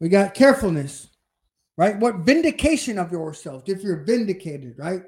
we 0.00 0.09
got 0.09 0.35
carefulness, 0.35 1.09
right? 1.76 1.98
What 1.98 2.18
vindication 2.18 2.98
of 2.98 3.11
yourself? 3.11 3.64
If 3.66 3.83
you're 3.83 4.05
vindicated, 4.05 4.74
right? 4.78 5.02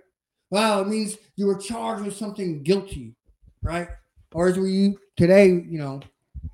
Wow, 0.51 0.81
it 0.81 0.89
means 0.89 1.17
you 1.37 1.47
were 1.47 1.59
charged 1.59 2.05
with 2.05 2.17
something 2.17 2.63
guilty, 2.63 3.15
right? 3.63 3.89
Or 4.33 4.49
as 4.49 4.59
we 4.59 4.97
today, 5.17 5.47
you 5.47 5.79
know, 5.79 6.01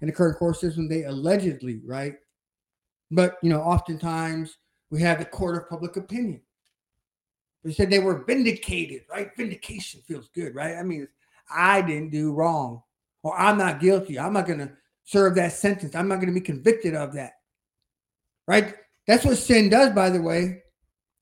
in 0.00 0.06
the 0.06 0.12
current 0.12 0.38
court 0.38 0.56
system, 0.56 0.88
they 0.88 1.04
allegedly, 1.04 1.80
right? 1.84 2.14
But 3.10 3.36
you 3.42 3.50
know, 3.50 3.60
oftentimes 3.60 4.56
we 4.90 5.00
have 5.02 5.18
the 5.18 5.24
court 5.24 5.56
of 5.56 5.68
public 5.68 5.96
opinion. 5.96 6.40
They 7.62 7.72
said 7.72 7.90
they 7.90 7.98
were 7.98 8.24
vindicated, 8.24 9.02
right? 9.10 9.30
Vindication 9.36 10.00
feels 10.06 10.28
good, 10.34 10.54
right? 10.54 10.76
I 10.76 10.82
mean, 10.82 11.06
I 11.54 11.82
didn't 11.82 12.10
do 12.10 12.32
wrong, 12.32 12.82
or 13.22 13.38
I'm 13.38 13.58
not 13.58 13.80
guilty. 13.80 14.18
I'm 14.18 14.32
not 14.32 14.46
going 14.46 14.60
to 14.60 14.72
serve 15.04 15.34
that 15.34 15.52
sentence. 15.52 15.94
I'm 15.94 16.08
not 16.08 16.16
going 16.16 16.28
to 16.28 16.40
be 16.40 16.40
convicted 16.40 16.94
of 16.94 17.14
that, 17.14 17.34
right? 18.46 18.74
That's 19.06 19.24
what 19.24 19.38
sin 19.38 19.68
does, 19.68 19.90
by 19.90 20.10
the 20.10 20.22
way. 20.22 20.62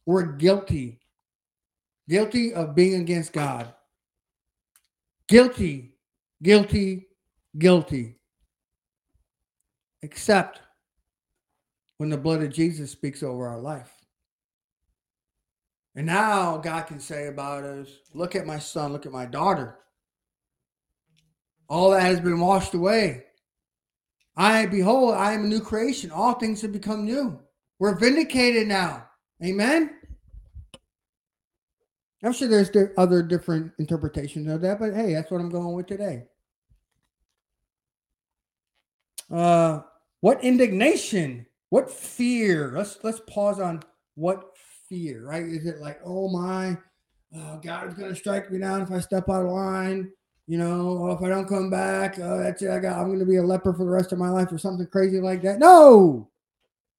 We're 0.07 0.33
guilty, 0.33 1.01
guilty 2.09 2.55
of 2.55 2.75
being 2.75 3.01
against 3.01 3.33
God. 3.33 3.75
Guilty, 5.29 5.95
guilty, 6.43 7.09
guilty. 7.59 8.17
Except 10.03 10.61
when 11.99 12.09
the 12.09 12.17
blood 12.17 12.43
of 12.43 12.53
Jesus 12.53 12.91
speaks 12.91 13.23
over 13.23 13.47
our 13.47 13.61
life. 13.61 13.93
And 15.95 16.07
now 16.07 16.57
God 16.59 16.83
can 16.83 17.01
say 17.01 17.27
about 17.27 17.65
us, 17.65 17.89
look 18.15 18.37
at 18.37 18.47
my 18.47 18.59
son, 18.59 18.93
look 18.93 19.05
at 19.05 19.13
my 19.13 19.27
daughter. 19.27 19.79
All 21.69 21.91
that 21.91 22.03
has 22.03 22.21
been 22.21 22.41
washed 22.41 22.75
away. 22.75 23.25
I 24.37 24.67
behold, 24.67 25.15
I 25.15 25.33
am 25.33 25.45
a 25.45 25.49
new 25.49 25.61
creation. 25.61 26.13
All 26.13 26.35
things 26.35 26.63
have 26.63 26.73
become 26.73 27.05
new. 27.05 27.41
We're 27.81 27.99
vindicated 27.99 28.69
now. 28.69 29.07
Amen. 29.45 29.97
I'm 32.23 32.33
sure 32.33 32.49
there's 32.49 32.71
other 32.97 33.23
different 33.23 33.73
interpretations 33.79 34.49
of 34.49 34.61
that, 34.61 34.79
but 34.81 34.95
hey, 34.95 35.15
that's 35.15 35.31
what 35.31 35.41
I'm 35.41 35.51
going 35.51 35.75
with 35.75 35.87
today. 35.87 36.25
Uh, 39.31 39.81
what 40.21 40.43
indignation? 40.43 41.47
What 41.71 41.91
fear? 41.91 42.73
Let's 42.75 42.99
let's 43.03 43.21
pause 43.29 43.61
on 43.61 43.83
what 44.15 44.57
fear, 44.89 45.27
right? 45.27 45.43
Is 45.43 45.67
it 45.67 45.81
like, 45.81 46.01
oh 46.05 46.29
my, 46.29 46.79
uh, 47.37 47.57
God 47.57 47.89
is 47.89 47.95
going 47.95 48.09
to 48.09 48.17
strike 48.17 48.51
me 48.51 48.59
down 48.59 48.83
if 48.83 48.91
I 48.91 49.01
step 49.01 49.29
out 49.29 49.45
of 49.45 49.53
line? 49.53 50.11
You 50.47 50.57
know, 50.57 50.97
or 50.97 51.15
if 51.15 51.23
I 51.23 51.29
don't 51.29 51.49
come 51.49 51.69
back, 51.69 52.19
uh, 52.19 52.39
that's 52.39 52.63
it. 52.63 52.71
I 52.71 52.79
got, 52.79 52.99
I'm 52.99 53.09
going 53.09 53.19
to 53.19 53.27
be 53.27 53.37
a 53.37 53.43
leper 53.43 53.75
for 53.75 53.85
the 53.85 53.91
rest 53.91 54.13
of 54.13 54.19
my 54.19 54.31
life 54.31 54.51
or 54.51 54.57
something 54.57 54.87
crazy 54.87 55.21
like 55.21 55.43
that. 55.43 55.59
No, 55.59 56.31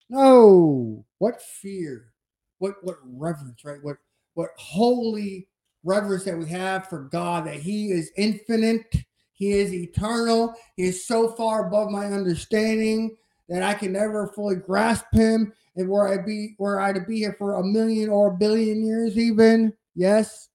no. 0.07 1.03
What 1.17 1.41
fear? 1.41 2.13
What 2.59 2.75
what 2.83 2.97
reverence? 3.03 3.65
Right? 3.65 3.81
What 3.81 3.97
what 4.35 4.51
holy 4.57 5.47
reverence 5.83 6.25
that 6.25 6.37
we 6.37 6.47
have 6.49 6.87
for 6.87 7.05
God 7.05 7.47
that 7.47 7.55
He 7.55 7.91
is 7.91 8.11
infinite, 8.17 8.95
He 9.33 9.53
is 9.53 9.73
eternal, 9.73 10.53
He 10.75 10.83
is 10.83 11.07
so 11.07 11.29
far 11.29 11.67
above 11.67 11.89
my 11.89 12.05
understanding 12.05 13.17
that 13.49 13.63
I 13.63 13.73
can 13.73 13.91
never 13.91 14.27
fully 14.27 14.55
grasp 14.55 15.05
Him 15.11 15.51
and 15.75 15.89
were 15.89 16.07
I 16.07 16.23
be 16.23 16.55
were 16.57 16.79
I 16.79 16.93
to 16.93 17.01
be 17.01 17.17
here 17.17 17.35
for 17.37 17.55
a 17.55 17.63
million 17.63 18.09
or 18.09 18.27
a 18.27 18.37
billion 18.37 18.85
years, 18.85 19.17
even 19.17 19.73
yes, 19.95 20.49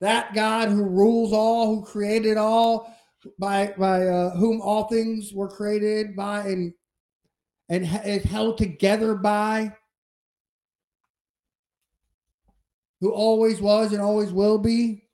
that 0.00 0.34
God 0.34 0.68
who 0.68 0.84
rules 0.84 1.32
all, 1.32 1.74
who 1.74 1.84
created 1.84 2.36
all, 2.36 2.94
by 3.38 3.74
by 3.78 4.06
uh, 4.06 4.36
whom 4.36 4.60
all 4.60 4.84
things 4.84 5.32
were 5.32 5.48
created 5.48 6.14
by 6.14 6.40
and 6.40 6.72
and 7.68 7.84
is 8.04 8.24
held 8.24 8.58
together 8.58 9.14
by, 9.14 9.72
who 13.00 13.12
always 13.12 13.60
was 13.60 13.92
and 13.92 14.00
always 14.00 14.32
will 14.32 14.58
be. 14.58 15.04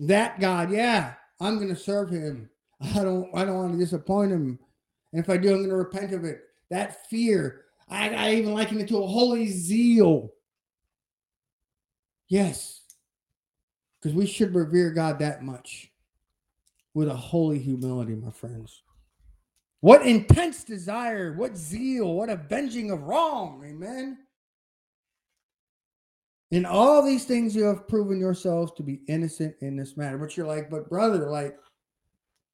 That 0.00 0.40
God, 0.40 0.70
yeah, 0.70 1.14
I'm 1.40 1.58
to 1.68 1.76
serve 1.76 2.10
Him. 2.10 2.48
I 2.80 3.02
don't 3.04 3.28
I 3.34 3.44
don't 3.44 3.56
want 3.56 3.72
to 3.72 3.78
disappoint 3.78 4.32
Him, 4.32 4.58
and 5.12 5.22
if 5.22 5.28
I 5.28 5.36
do, 5.36 5.50
I'm 5.50 5.58
going 5.58 5.70
to 5.70 5.76
repent 5.76 6.12
of 6.12 6.24
it. 6.24 6.42
That 6.70 7.06
fear 7.08 7.64
I, 7.90 8.10
I 8.10 8.34
even 8.34 8.54
liken 8.54 8.80
it 8.80 8.88
to 8.88 9.02
a 9.02 9.06
holy 9.06 9.48
zeal. 9.48 10.32
Yes. 12.28 12.82
Because 14.00 14.14
we 14.14 14.26
should 14.26 14.54
revere 14.54 14.90
God 14.90 15.18
that 15.18 15.42
much 15.42 15.90
with 16.94 17.08
a 17.08 17.14
holy 17.14 17.58
humility, 17.58 18.14
my 18.14 18.30
friends. 18.30 18.82
What 19.80 20.06
intense 20.06 20.62
desire, 20.62 21.34
what 21.34 21.56
zeal, 21.56 22.14
what 22.14 22.30
avenging 22.30 22.90
of 22.90 23.02
wrong. 23.02 23.64
Amen. 23.66 24.18
In 26.50 26.66
all 26.66 27.04
these 27.04 27.24
things, 27.24 27.54
you 27.54 27.64
have 27.64 27.88
proven 27.88 28.18
yourselves 28.18 28.72
to 28.76 28.82
be 28.82 29.00
innocent 29.08 29.56
in 29.60 29.76
this 29.76 29.96
matter. 29.96 30.18
But 30.18 30.36
you're 30.36 30.46
like, 30.46 30.70
but 30.70 30.88
brother, 30.88 31.30
like, 31.30 31.56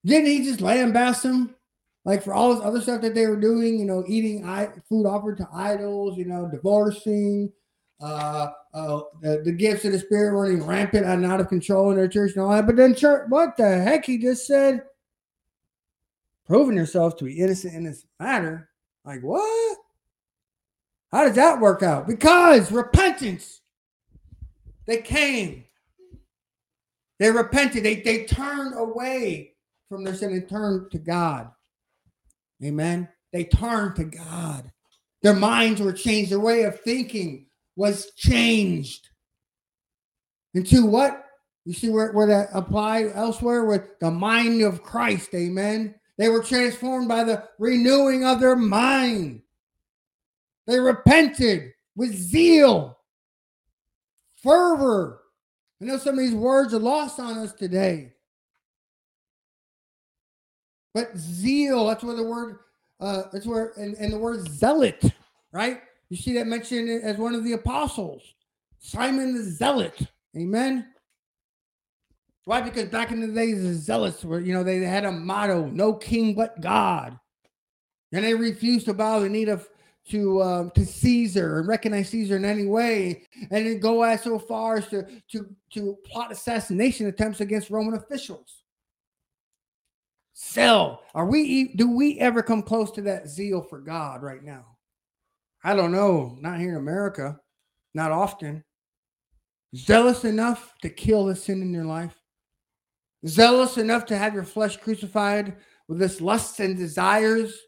didn't 0.05 0.27
he 0.27 0.45
just 0.45 0.61
lambast 0.61 1.23
them? 1.23 1.56
Like 2.07 2.23
for 2.23 2.33
all 2.33 2.55
this 2.55 2.64
other 2.64 2.81
stuff 2.81 3.03
that 3.03 3.16
they 3.16 3.27
were 3.27 3.35
doing, 3.38 3.81
you 3.81 3.85
know, 3.85 4.05
eating 4.07 4.45
food 4.88 5.07
offered 5.07 5.37
to 5.38 5.49
idols, 5.53 6.16
you 6.16 6.25
know, 6.25 6.49
divorcing, 6.49 7.53
uh, 8.01 8.47
uh, 8.73 9.01
the, 9.21 9.42
the 9.45 9.51
gifts 9.51 9.85
of 9.85 9.90
the 9.90 9.99
spirit 9.99 10.38
running 10.38 10.64
rampant 10.64 11.05
and 11.05 11.27
out 11.27 11.40
of 11.40 11.49
control 11.49 11.90
in 11.90 11.97
their 11.97 12.07
church 12.07 12.31
and 12.35 12.42
all 12.42 12.51
that. 12.51 12.64
But 12.64 12.77
then, 12.77 12.95
church, 12.95 13.27
what 13.29 13.57
the 13.57 13.81
heck? 13.83 14.05
He 14.05 14.19
just 14.19 14.47
said, 14.47 14.85
proving 16.47 16.77
yourself 16.77 17.16
to 17.16 17.25
be 17.25 17.40
innocent 17.40 17.75
in 17.75 17.83
this 17.83 18.07
matter. 18.21 18.69
Like, 19.05 19.23
what? 19.23 19.79
How 21.11 21.25
does 21.25 21.35
that 21.35 21.61
work 21.61 21.83
out? 21.83 22.07
Because 22.07 22.71
repentance. 22.71 23.62
They 24.87 24.99
came. 25.03 25.64
They 27.19 27.33
repented. 27.33 27.83
They, 27.83 27.97
they 27.97 28.27
turned 28.27 28.79
away 28.79 29.55
from 29.88 30.05
their 30.05 30.14
sin 30.14 30.31
and 30.31 30.49
turned 30.49 30.92
to 30.92 30.99
God. 30.99 31.51
Amen. 32.64 33.09
They 33.33 33.45
turned 33.45 33.97
to 33.97 34.05
God. 34.05 34.71
Their 35.23 35.35
minds 35.35 35.81
were 35.81 35.92
changed. 35.92 36.31
Their 36.31 36.40
way 36.40 36.62
of 36.62 36.81
thinking 36.81 37.47
was 37.77 38.12
changed 38.16 39.09
into 40.57 40.87
what? 40.87 41.23
You 41.66 41.75
see 41.75 41.90
where, 41.90 42.12
where 42.12 42.27
that 42.29 42.49
apply 42.55 43.11
elsewhere 43.14 43.66
with 43.66 43.99
the 44.01 44.11
mind 44.11 44.62
of 44.62 44.83
Christ. 44.83 45.35
Amen. 45.35 45.95
They 46.16 46.31
were 46.31 46.42
transformed 46.42 47.09
by 47.09 47.25
the 47.25 47.45
renewing 47.59 48.25
of 48.25 48.40
their 48.40 48.57
mind. 48.57 49.42
They 50.66 50.81
repented 50.81 51.73
with 51.95 52.14
zeal, 52.14 52.99
fervor. 54.42 55.21
I 55.81 55.85
know 55.85 55.99
some 55.99 56.14
of 56.14 56.21
these 56.21 56.35
words 56.35 56.73
are 56.73 56.79
lost 56.79 57.21
on 57.21 57.37
us 57.38 57.53
today. 57.53 58.12
But 60.97 61.15
zeal, 61.19 61.87
that's 61.89 62.03
where 62.03 62.17
the 62.17 62.23
word, 62.23 62.61
uh, 63.01 63.25
that's 63.31 63.45
where, 63.45 63.75
and, 63.77 63.95
and 63.97 64.11
the 64.11 64.19
word 64.19 64.49
zealot, 64.49 65.05
right? 65.53 65.83
You 66.09 66.17
see 66.17 66.33
that 66.33 66.47
mentioned 66.47 66.89
as 67.05 67.19
one 67.19 67.35
of 67.35 67.45
the 67.45 67.53
apostles, 67.53 68.23
Simon 68.79 69.35
the 69.35 69.43
Zealot. 69.43 70.01
Amen. 70.35 70.87
Why? 72.47 72.63
Because 72.63 72.89
back 72.89 73.11
in 73.11 73.21
the 73.21 73.27
days, 73.29 73.63
the 73.63 73.75
zealots 73.75 74.25
were, 74.25 74.41
you 74.41 74.55
know, 74.55 74.65
they 74.65 74.79
had 74.79 75.05
a 75.05 75.13
motto: 75.13 75.67
"No 75.67 75.93
king 75.93 76.35
but 76.35 76.63
God," 76.63 77.21
and 78.13 78.25
they 78.25 78.33
refused 78.33 78.87
to 78.87 78.95
bow 78.95 79.21
the 79.21 79.29
knee 79.29 79.45
of 79.49 79.69
to 80.09 80.43
um, 80.43 80.71
to 80.71 80.87
Caesar 80.87 81.59
and 81.59 81.69
recognize 81.69 82.09
Caesar 82.09 82.37
in 82.37 82.47
any 82.47 82.65
way, 82.65 83.23
and 83.51 83.67
then 83.67 83.81
go 83.81 84.03
as 84.03 84.23
so 84.23 84.39
far 84.39 84.79
as 84.79 84.89
to 84.89 85.07
to 85.31 85.47
to 85.75 85.99
plot 86.07 86.33
assassination 86.33 87.07
attempts 87.07 87.43
against 87.43 87.69
Roman 87.69 87.93
officials. 87.93 88.56
Sell. 90.38 91.03
Are 91.14 91.25
we? 91.25 91.72
Do 91.77 91.90
we 91.90 92.18
ever 92.20 92.42
come 92.42 92.62
close 92.62 92.90
to 92.92 93.01
that 93.03 93.27
zeal 93.27 93.62
for 93.62 93.81
God 93.81 94.22
right 94.22 94.42
now? 94.42 94.66
I 95.64 95.75
don't 95.75 95.92
know. 95.92 96.37
Not 96.42 96.61
here 96.61 96.72
in 96.72 96.77
America. 96.77 97.40
Not 97.94 98.12
often. 98.12 98.62
Zealous 99.75 100.27
enough 100.27 100.75
to 100.83 100.90
kill 100.90 101.25
the 101.25 101.35
sin 101.35 101.62
in 101.62 101.72
your 101.72 101.87
life. 101.87 102.20
Zealous 103.27 103.79
enough 103.79 104.05
to 104.07 104.18
have 104.18 104.35
your 104.35 104.44
flesh 104.44 104.77
crucified 104.77 105.57
with 105.88 106.03
its 106.03 106.20
lusts 106.20 106.61
and 106.61 106.77
desires. 106.77 107.59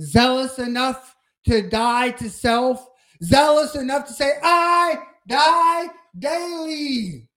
Zealous 0.00 0.58
enough 0.58 1.14
to 1.46 1.68
die 1.68 2.10
to 2.10 2.28
self. 2.28 2.84
Zealous 3.22 3.76
enough 3.76 4.08
to 4.08 4.12
say, 4.12 4.32
I 4.42 4.98
die 5.28 5.86
daily. 6.18 7.28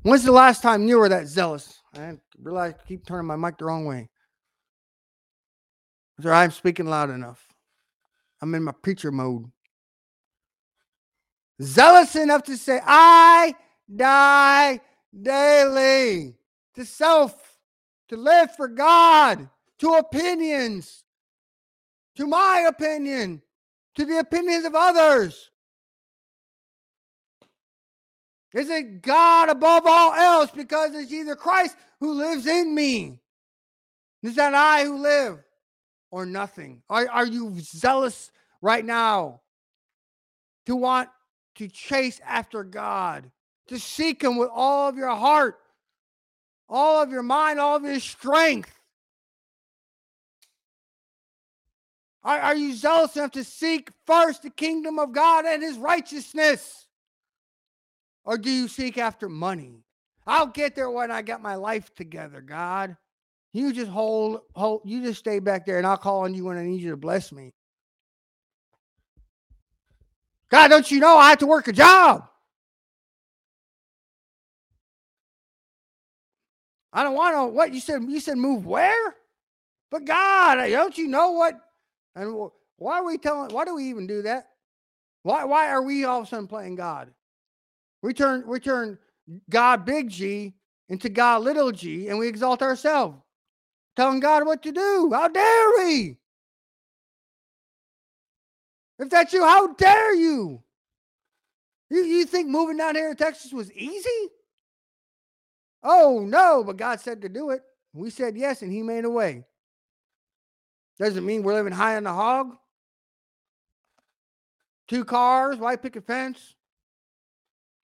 When's 0.00 0.24
the 0.24 0.32
last 0.32 0.62
time 0.62 0.88
you 0.88 0.98
were 0.98 1.10
that 1.10 1.26
zealous? 1.26 1.81
I 1.94 2.18
realize 2.40 2.74
I 2.74 2.88
keep 2.88 3.06
turning 3.06 3.26
my 3.26 3.36
mic 3.36 3.58
the 3.58 3.66
wrong 3.66 3.84
way. 3.84 4.08
Sir, 6.20 6.32
I'm 6.32 6.50
speaking 6.50 6.86
loud 6.86 7.10
enough. 7.10 7.46
I'm 8.40 8.54
in 8.54 8.64
my 8.64 8.72
preacher 8.72 9.12
mode. 9.12 9.50
Zealous 11.60 12.16
enough 12.16 12.42
to 12.44 12.56
say, 12.56 12.80
I 12.84 13.54
die 13.94 14.80
daily 15.20 16.34
to 16.74 16.84
self, 16.84 17.58
to 18.08 18.16
live 18.16 18.54
for 18.56 18.68
God, 18.68 19.48
to 19.78 19.94
opinions, 19.94 21.04
to 22.16 22.26
my 22.26 22.66
opinion, 22.68 23.42
to 23.94 24.04
the 24.04 24.18
opinions 24.18 24.64
of 24.64 24.74
others. 24.74 25.51
Is 28.54 28.68
it 28.68 29.02
God 29.02 29.48
above 29.48 29.84
all 29.86 30.12
else 30.12 30.50
because 30.50 30.94
it's 30.94 31.12
either 31.12 31.36
Christ 31.36 31.76
who 32.00 32.14
lives 32.14 32.46
in 32.46 32.74
me? 32.74 33.18
Is 34.22 34.36
that 34.36 34.54
I 34.54 34.84
who 34.84 34.98
live? 34.98 35.42
or 36.12 36.26
nothing? 36.26 36.82
Are, 36.88 37.08
are 37.08 37.26
you 37.26 37.58
zealous 37.58 38.30
right 38.60 38.84
now 38.84 39.40
to 40.66 40.76
want 40.76 41.08
to 41.56 41.66
chase 41.66 42.20
after 42.24 42.62
God, 42.62 43.28
to 43.66 43.80
seek 43.80 44.22
Him 44.22 44.36
with 44.36 44.50
all 44.52 44.88
of 44.88 44.96
your 44.96 45.16
heart, 45.16 45.58
all 46.68 47.02
of 47.02 47.10
your 47.10 47.24
mind, 47.24 47.58
all 47.58 47.76
of 47.76 47.82
your 47.82 47.98
strength? 47.98 48.72
Are, 52.22 52.38
are 52.38 52.56
you 52.56 52.74
zealous 52.74 53.16
enough 53.16 53.32
to 53.32 53.42
seek 53.42 53.90
first 54.06 54.42
the 54.42 54.50
kingdom 54.50 55.00
of 55.00 55.12
God 55.12 55.44
and 55.46 55.62
His 55.62 55.78
righteousness? 55.78 56.86
Or 58.24 58.38
do 58.38 58.50
you 58.50 58.68
seek 58.68 58.98
after 58.98 59.28
money? 59.28 59.84
I'll 60.26 60.46
get 60.46 60.76
there 60.76 60.90
when 60.90 61.10
I 61.10 61.22
got 61.22 61.42
my 61.42 61.56
life 61.56 61.94
together, 61.94 62.40
God. 62.40 62.96
You 63.52 63.72
just 63.72 63.90
hold, 63.90 64.40
hold, 64.54 64.82
you 64.84 65.02
just 65.02 65.18
stay 65.18 65.38
back 65.38 65.66
there 65.66 65.78
and 65.78 65.86
I'll 65.86 65.96
call 65.96 66.20
on 66.20 66.34
you 66.34 66.44
when 66.44 66.56
I 66.56 66.64
need 66.64 66.80
you 66.80 66.90
to 66.90 66.96
bless 66.96 67.32
me. 67.32 67.52
God, 70.48 70.68
don't 70.68 70.90
you 70.90 71.00
know 71.00 71.16
I 71.16 71.30
have 71.30 71.38
to 71.38 71.46
work 71.46 71.68
a 71.68 71.72
job? 71.72 72.28
I 76.92 77.02
don't 77.02 77.14
want 77.14 77.34
to. 77.34 77.46
What 77.46 77.72
you 77.72 77.80
said? 77.80 78.02
You 78.06 78.20
said 78.20 78.36
move 78.36 78.66
where? 78.66 79.14
But 79.90 80.04
God, 80.04 80.56
don't 80.56 80.96
you 80.96 81.08
know 81.08 81.32
what? 81.32 81.58
And 82.14 82.50
why 82.76 82.98
are 82.98 83.04
we 83.04 83.16
telling? 83.16 83.50
Why 83.50 83.64
do 83.64 83.74
we 83.74 83.84
even 83.84 84.06
do 84.06 84.22
that? 84.22 84.48
Why? 85.22 85.44
Why 85.44 85.68
are 85.68 85.82
we 85.82 86.04
all 86.04 86.20
of 86.20 86.26
a 86.26 86.28
sudden 86.28 86.46
playing 86.46 86.76
God? 86.76 87.10
We 88.02 88.12
turn 88.12 88.44
we 88.46 88.58
turn 88.60 88.98
God 89.48 89.84
big 89.84 90.10
G 90.10 90.54
into 90.88 91.08
God 91.08 91.42
little 91.42 91.72
G, 91.72 92.08
and 92.08 92.18
we 92.18 92.28
exalt 92.28 92.62
ourselves 92.62 93.16
telling 93.96 94.20
God 94.20 94.46
what 94.46 94.62
to 94.62 94.72
do. 94.72 95.10
How 95.12 95.28
dare 95.28 95.70
we? 95.78 96.16
If 98.98 99.10
that's 99.10 99.32
you, 99.32 99.42
how 99.44 99.74
dare 99.74 100.14
you? 100.14 100.62
You, 101.90 102.04
you 102.04 102.24
think 102.24 102.48
moving 102.48 102.76
down 102.76 102.94
here 102.94 103.10
in 103.10 103.16
Texas 103.16 103.52
was 103.52 103.70
easy? 103.72 104.28
Oh, 105.82 106.24
no, 106.26 106.62
but 106.64 106.76
God 106.76 107.00
said 107.00 107.20
to 107.22 107.28
do 107.28 107.50
it. 107.50 107.62
We 107.92 108.10
said 108.10 108.36
yes, 108.36 108.62
and 108.62 108.72
He 108.72 108.82
made 108.82 109.04
a 109.04 109.10
way. 109.10 109.44
Doesn't 110.98 111.26
mean 111.26 111.42
we're 111.42 111.54
living 111.54 111.72
high 111.72 111.96
on 111.96 112.04
the 112.04 112.12
hog. 112.12 112.56
Two 114.88 115.04
cars, 115.04 115.56
white 115.56 115.82
picket 115.82 116.06
fence. 116.06 116.54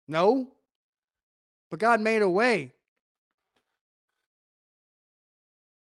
No. 0.08 0.52
But 1.70 1.80
God 1.80 2.00
made 2.00 2.22
a 2.22 2.28
way. 2.28 2.72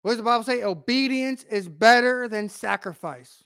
What 0.02 0.12
does 0.12 0.18
the 0.18 0.24
Bible 0.24 0.44
say? 0.44 0.62
Obedience 0.62 1.44
is 1.44 1.68
better 1.68 2.28
than 2.28 2.48
sacrifice. 2.48 3.44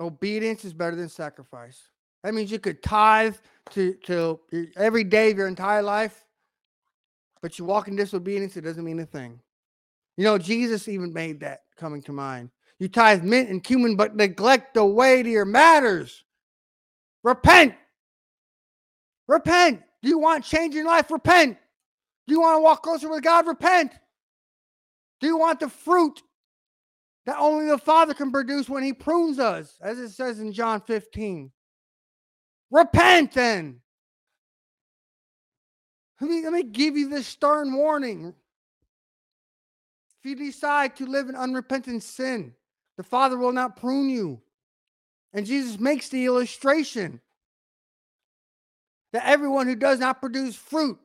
Obedience 0.00 0.64
is 0.64 0.72
better 0.72 0.96
than 0.96 1.10
sacrifice. 1.10 1.82
That 2.24 2.34
means 2.34 2.50
you 2.50 2.58
could 2.58 2.82
tithe 2.82 3.36
to, 3.70 3.94
to 4.04 4.40
every 4.76 5.04
day 5.04 5.30
of 5.30 5.36
your 5.36 5.46
entire 5.48 5.82
life, 5.82 6.24
but 7.42 7.58
you 7.58 7.64
walk 7.66 7.88
in 7.88 7.96
disobedience, 7.96 8.56
it 8.56 8.62
doesn't 8.62 8.84
mean 8.84 9.00
a 9.00 9.06
thing. 9.06 9.40
You 10.16 10.24
know, 10.24 10.38
Jesus 10.38 10.88
even 10.88 11.12
made 11.12 11.40
that 11.40 11.62
coming 11.76 12.02
to 12.02 12.12
mind. 12.12 12.50
You 12.78 12.88
tithe 12.88 13.22
mint 13.22 13.50
and 13.50 13.62
cumin, 13.62 13.96
but 13.96 14.16
neglect 14.16 14.74
the 14.74 14.84
weightier 14.84 15.44
matters. 15.44 16.24
Repent. 17.22 17.74
Repent. 19.28 19.82
Do 20.02 20.08
you 20.08 20.18
want 20.18 20.44
change 20.44 20.74
in 20.74 20.86
life? 20.86 21.10
Repent. 21.10 21.58
Do 22.26 22.34
you 22.34 22.40
want 22.40 22.58
to 22.58 22.62
walk 22.62 22.82
closer 22.82 23.08
with 23.08 23.22
God? 23.22 23.46
Repent. 23.46 23.92
Do 25.20 25.26
you 25.26 25.36
want 25.36 25.60
the 25.60 25.68
fruit 25.68 26.22
that 27.26 27.38
only 27.38 27.68
the 27.68 27.78
Father 27.78 28.14
can 28.14 28.32
produce 28.32 28.68
when 28.68 28.82
He 28.82 28.92
prunes 28.92 29.38
us, 29.38 29.78
as 29.80 29.98
it 29.98 30.10
says 30.10 30.40
in 30.40 30.52
John 30.52 30.80
15. 30.80 31.50
Repent 32.70 33.32
then. 33.32 33.80
Let 36.20 36.30
me, 36.30 36.42
let 36.42 36.52
me 36.52 36.62
give 36.62 36.96
you 36.96 37.08
this 37.08 37.26
stern 37.26 37.74
warning. 37.74 38.34
If 40.18 40.28
you 40.28 40.36
decide 40.36 40.96
to 40.96 41.06
live 41.06 41.28
in 41.28 41.34
unrepentant 41.34 42.02
sin, 42.02 42.52
the 42.96 43.02
Father 43.02 43.38
will 43.38 43.52
not 43.52 43.76
prune 43.76 44.10
you. 44.10 44.40
And 45.32 45.46
Jesus 45.46 45.78
makes 45.78 46.08
the 46.08 46.24
illustration 46.24 47.20
that 49.12 49.26
everyone 49.26 49.66
who 49.66 49.76
does 49.76 49.98
not 49.98 50.20
produce 50.20 50.56
fruit, 50.56 50.98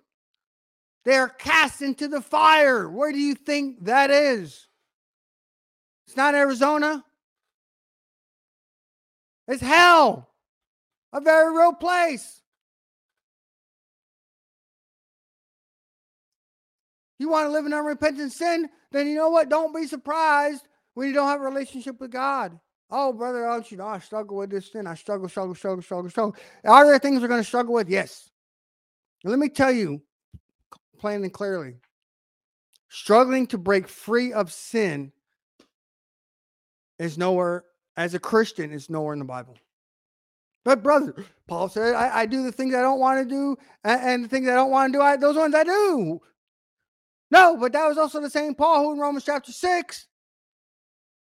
they 1.04 1.16
are 1.16 1.30
cast 1.30 1.82
into 1.82 2.08
the 2.08 2.22
fire. 2.22 2.90
Where 2.90 3.12
do 3.12 3.20
you 3.20 3.36
think 3.36 3.86
that 3.86 4.10
is? 4.10 4.68
It's 6.08 6.18
not 6.18 6.36
Arizona. 6.36 7.04
It's 9.48 9.62
hell, 9.62 10.28
a 11.14 11.22
very 11.22 11.56
real 11.56 11.74
place. 11.74 12.42
You 17.20 17.30
want 17.30 17.48
to 17.48 17.52
live 17.52 17.66
in 17.66 17.74
unrepentant 17.74 18.34
sin? 18.34 18.70
Then 18.92 19.08
you 19.08 19.16
know 19.16 19.30
what? 19.30 19.50
Don't 19.50 19.74
be 19.74 19.88
surprised 19.88 20.68
when 20.96 21.08
you 21.08 21.14
don't 21.14 21.28
have 21.28 21.42
a 21.42 21.46
relationship 21.46 22.00
with 22.00 22.12
God. 22.12 22.60
Oh, 22.92 23.12
brother, 23.14 23.48
oh, 23.48 23.54
don't 23.54 23.72
you 23.72 23.78
know 23.78 23.88
I 23.88 24.00
struggle 24.00 24.38
with 24.38 24.52
this 24.52 24.72
sin? 24.72 24.88
I 24.88 24.94
struggle, 24.94 25.28
struggle, 25.28 25.56
struggle, 25.56 25.82
struggle, 25.82 26.10
struggle. 26.10 26.36
Are 26.64 26.86
there 26.86 27.00
things 27.00 27.22
we're 27.22 27.28
going 27.28 27.42
to 27.42 27.48
struggle 27.48 27.74
with? 27.74 27.90
Yes. 27.90 28.30
let 29.24 29.40
me 29.40 29.50
tell 29.50 29.72
you 29.72 30.02
plain 31.00 31.24
and 31.24 31.34
clearly 31.34 31.76
struggling 32.90 33.46
to 33.48 33.58
break 33.58 33.88
free 33.88 34.32
of 34.32 34.52
sin 34.54 35.12
is 36.98 37.18
nowhere, 37.18 37.66
as 37.98 38.14
a 38.14 38.20
Christian, 38.20 38.72
is 38.72 38.90
nowhere 38.90 39.14
in 39.14 39.20
the 39.20 39.26
Bible. 39.26 39.58
But 40.64 40.82
brother, 40.82 41.14
Paul 41.48 41.68
said, 41.68 41.94
I, 41.94 42.22
I 42.22 42.26
do 42.26 42.44
the 42.44 42.52
things 42.52 42.74
I 42.74 42.82
don't 42.82 43.00
want 43.00 43.22
to 43.22 43.30
do, 43.30 43.58
and, 43.84 44.02
and, 44.02 44.24
the 44.24 44.30
things 44.30 44.48
I 44.48 44.56
don't 44.56 44.72
want 44.72 44.94
to 44.94 44.98
do, 44.98 45.02
I, 45.02 45.18
those 45.18 45.36
ones 45.36 45.54
I 45.54 45.64
do. 45.64 46.22
No, 47.32 47.58
but 47.58 47.74
that 47.74 47.88
was 47.88 47.98
also 47.98 48.22
the 48.22 48.30
same 48.30 48.56
Paul 48.56 48.84
who 48.84 48.94
in 48.94 49.00
Romans 49.00 49.26
chapter 49.26 49.52
6 49.52 50.08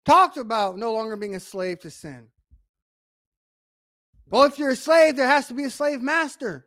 talks 0.05 0.37
about 0.37 0.77
no 0.77 0.93
longer 0.93 1.15
being 1.15 1.35
a 1.35 1.39
slave 1.39 1.79
to 1.81 1.89
sin. 1.89 2.27
Well, 4.29 4.43
if 4.43 4.57
you're 4.57 4.71
a 4.71 4.75
slave, 4.75 5.17
there 5.17 5.27
has 5.27 5.47
to 5.47 5.53
be 5.53 5.65
a 5.65 5.69
slave 5.69 6.01
master. 6.01 6.65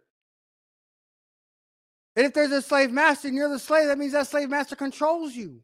And 2.16 2.27
if 2.27 2.35
there's 2.35 2.53
a 2.53 2.62
slave 2.62 2.90
master 2.90 3.29
and 3.29 3.37
you're 3.37 3.49
the 3.49 3.59
slave, 3.59 3.88
that 3.88 3.99
means 3.99 4.12
that 4.12 4.27
slave 4.27 4.51
master 4.51 4.77
controls 4.77 5.35
you. 5.35 5.62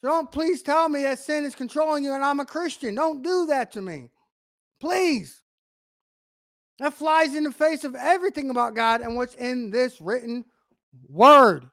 So 0.00 0.08
don't 0.08 0.30
please 0.30 0.62
tell 0.62 0.88
me 0.88 1.02
that 1.02 1.18
sin 1.18 1.44
is 1.44 1.54
controlling 1.54 2.04
you 2.04 2.14
and 2.14 2.24
I'm 2.24 2.40
a 2.40 2.46
Christian. 2.46 2.94
Don't 2.94 3.22
do 3.22 3.46
that 3.46 3.72
to 3.72 3.82
me. 3.82 4.10
Please. 4.80 5.42
That 6.78 6.94
flies 6.94 7.34
in 7.34 7.44
the 7.44 7.52
face 7.52 7.84
of 7.84 7.94
everything 7.94 8.50
about 8.50 8.74
God 8.74 9.00
and 9.00 9.16
what's 9.16 9.34
in 9.34 9.70
this 9.70 10.00
written 10.00 10.44
word. 11.08 11.66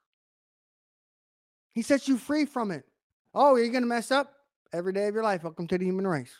He 1.73 1.81
sets 1.81 2.07
you 2.07 2.17
free 2.17 2.45
from 2.45 2.71
it. 2.71 2.85
Oh, 3.33 3.55
you're 3.55 3.69
going 3.69 3.83
to 3.83 3.87
mess 3.87 4.11
up 4.11 4.33
every 4.73 4.93
day 4.93 5.07
of 5.07 5.13
your 5.13 5.23
life. 5.23 5.43
Welcome 5.43 5.67
to 5.67 5.77
the 5.77 5.85
human 5.85 6.07
race. 6.07 6.33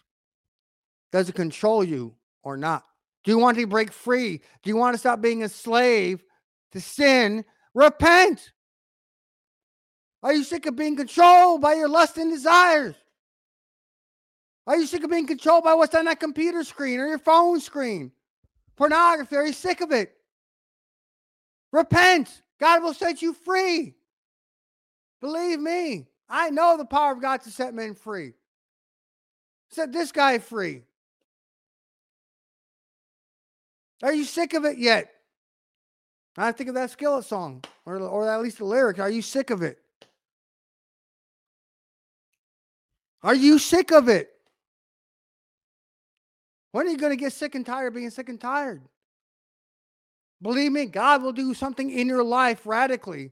Does 1.12 1.30
it 1.30 1.36
control 1.36 1.84
you 1.84 2.16
or 2.44 2.58
not? 2.58 2.86
Do 3.24 3.32
you 3.32 3.38
want 3.38 3.58
to 3.58 3.68
break 3.68 3.92
free? 3.92 4.42
Do 4.64 4.70
you 4.70 4.76
want 4.76 4.94
to 4.94 4.98
stop 4.98 5.22
being 5.22 5.44
a 5.44 5.50
slave 5.50 6.24
to 6.72 6.82
sin? 6.82 7.46
Repent. 7.74 8.52
Are 10.24 10.34
you 10.34 10.44
sick 10.44 10.66
of 10.66 10.76
being 10.76 10.96
controlled 10.96 11.62
by 11.62 11.74
your 11.76 11.90
lust 11.90 12.18
and 12.18 12.32
desires? 12.32 12.96
Are 14.68 14.78
you 14.78 14.86
sick 14.86 15.04
of 15.04 15.10
being 15.10 15.28
controlled 15.28 15.64
by 15.64 15.74
what's 15.74 15.96
on 15.96 16.06
that 16.06 16.20
computer 16.20 16.64
screen 16.64 17.00
or 17.00 17.08
your 17.08 17.20
phone 17.20 17.60
screen? 17.60 18.12
Pornography. 18.76 19.36
Are 19.36 19.46
you 19.46 19.54
sick 19.54 19.82
of 19.82 19.92
it? 19.92 20.14
Repent. 21.72 22.42
God 22.60 22.84
will 22.84 22.94
set 22.94 23.22
you 23.22 23.34
free. 23.34 23.96
Believe 25.20 25.60
me, 25.60 26.08
I 26.34 26.50
know 26.50 26.78
the 26.78 26.86
power 26.86 27.12
of 27.12 27.22
God 27.22 27.42
to 27.42 27.52
set 27.52 27.74
men 27.74 27.94
free. 27.94 28.32
Set 29.70 29.92
this 29.92 30.14
guy 30.14 30.40
free. 30.40 30.84
Are 34.02 34.14
you 34.14 34.24
sick 34.24 34.54
of 34.54 34.64
it 34.64 34.78
yet? 34.78 35.12
I 36.38 36.54
think 36.54 36.70
of 36.70 36.76
that 36.76 36.90
skillet 36.90 37.26
song, 37.26 37.64
or, 37.86 37.98
or 37.98 38.30
at 38.30 38.42
least 38.42 38.60
the 38.60 38.66
lyric. 38.66 38.98
Are 38.98 39.10
you 39.10 39.22
sick 39.22 39.50
of 39.50 39.62
it? 39.62 39.78
Are 43.22 43.36
you 43.36 43.60
sick 43.60 43.92
of 43.92 44.08
it? 44.08 44.32
When 46.72 46.88
are 46.88 46.90
you 46.90 46.98
going 46.98 47.12
to 47.12 47.18
get 47.18 47.34
sick 47.34 47.56
and 47.56 47.66
tired 47.66 47.88
of 47.88 47.94
being 47.94 48.10
sick 48.10 48.30
and 48.30 48.40
tired? 48.40 48.82
Believe 50.42 50.72
me, 50.72 50.86
God 50.86 51.22
will 51.22 51.34
do 51.34 51.54
something 51.54 51.92
in 51.92 52.08
your 52.08 52.24
life 52.24 52.66
radically 52.66 53.32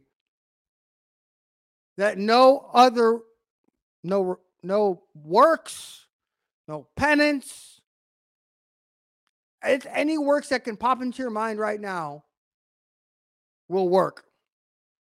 that 1.99 2.17
no 2.17 2.69
other, 2.73 3.19
no, 4.03 4.39
no 4.63 5.03
works, 5.13 6.05
no 6.67 6.87
penance, 6.95 7.81
it's 9.63 9.85
any 9.93 10.17
works 10.17 10.49
that 10.49 10.63
can 10.63 10.77
pop 10.77 11.01
into 11.01 11.21
your 11.21 11.29
mind 11.31 11.59
right 11.59 11.79
now 11.79 12.23
will 13.67 13.89
work. 13.89 14.23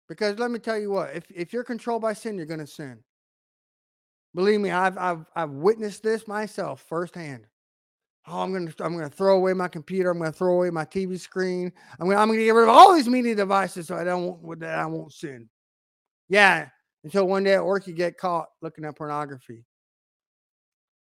Because 0.07 0.39
let 0.39 0.49
me 0.49 0.59
tell 0.59 0.79
you 0.79 0.89
what, 0.89 1.13
if, 1.13 1.25
if 1.29 1.51
you're 1.51 1.65
controlled 1.65 2.01
by 2.01 2.13
sin, 2.13 2.37
you're 2.37 2.45
going 2.45 2.61
to 2.61 2.67
sin. 2.67 2.99
Believe 4.33 4.61
me, 4.61 4.71
I've, 4.71 4.97
I've, 4.97 5.25
I've 5.35 5.51
witnessed 5.51 6.03
this 6.03 6.25
myself 6.25 6.85
firsthand. 6.87 7.47
Oh, 8.29 8.41
I'm 8.41 8.51
gonna 8.51 8.73
I'm 8.81 8.93
gonna 8.93 9.09
throw 9.09 9.37
away 9.37 9.53
my 9.53 9.69
computer. 9.69 10.09
I'm 10.09 10.17
gonna 10.17 10.33
throw 10.33 10.55
away 10.55 10.69
my 10.69 10.83
TV 10.83 11.17
screen. 11.17 11.71
I'm 11.97 12.09
gonna 12.09 12.19
I'm 12.19 12.27
gonna 12.27 12.39
get 12.39 12.49
rid 12.51 12.63
of 12.63 12.75
all 12.75 12.93
these 12.93 13.07
media 13.07 13.33
devices 13.33 13.87
so 13.87 13.95
I 13.95 14.03
don't 14.03 14.59
that 14.59 14.77
I 14.77 14.85
won't 14.85 15.13
sin. 15.13 15.47
Yeah, 16.27 16.67
until 17.07 17.25
one 17.25 17.45
day 17.45 17.53
at 17.53 17.65
work 17.65 17.87
you 17.87 17.93
get 17.93 18.17
caught 18.17 18.49
looking 18.61 18.83
at 18.83 18.97
pornography 18.97 19.63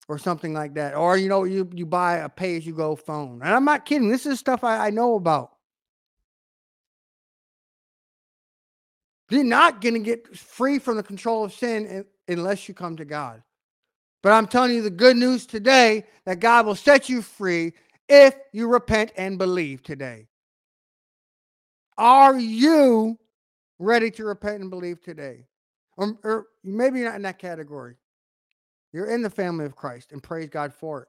or 0.08 0.16
something 0.16 0.54
like 0.54 0.72
that. 0.74 0.94
Or 0.94 1.18
you 1.18 1.28
know, 1.28 1.44
you 1.44 1.68
you 1.74 1.84
buy 1.84 2.18
a 2.18 2.30
pay 2.30 2.56
as 2.56 2.66
you 2.66 2.72
go 2.74 2.96
phone. 2.96 3.42
And 3.42 3.54
I'm 3.54 3.66
not 3.66 3.84
kidding. 3.84 4.08
This 4.08 4.24
is 4.24 4.38
stuff 4.38 4.64
I, 4.64 4.86
I 4.86 4.90
know 4.90 5.16
about. 5.16 5.50
You're 9.28 9.44
not 9.44 9.82
going 9.82 9.94
to 9.94 10.00
get 10.00 10.34
free 10.34 10.78
from 10.78 10.96
the 10.96 11.02
control 11.02 11.44
of 11.44 11.52
sin 11.52 12.06
unless 12.26 12.68
you 12.68 12.74
come 12.74 12.96
to 12.96 13.04
God. 13.04 13.42
But 14.22 14.32
I'm 14.32 14.46
telling 14.46 14.74
you 14.74 14.82
the 14.82 14.90
good 14.90 15.16
news 15.16 15.44
today 15.44 16.04
that 16.24 16.40
God 16.40 16.64
will 16.64 16.74
set 16.74 17.10
you 17.10 17.20
free 17.20 17.74
if 18.08 18.34
you 18.52 18.66
repent 18.66 19.12
and 19.16 19.36
believe 19.36 19.82
today. 19.82 20.28
Are 21.98 22.38
you 22.38 23.18
ready 23.78 24.10
to 24.12 24.24
repent 24.24 24.62
and 24.62 24.70
believe 24.70 25.02
today? 25.02 25.44
Or, 25.96 26.16
or 26.22 26.46
maybe 26.64 27.00
you're 27.00 27.08
not 27.08 27.16
in 27.16 27.22
that 27.22 27.38
category. 27.38 27.96
You're 28.92 29.10
in 29.10 29.22
the 29.22 29.30
family 29.30 29.64
of 29.64 29.76
Christ 29.76 30.12
and 30.12 30.22
praise 30.22 30.48
God 30.48 30.72
for 30.72 31.02
it. 31.02 31.08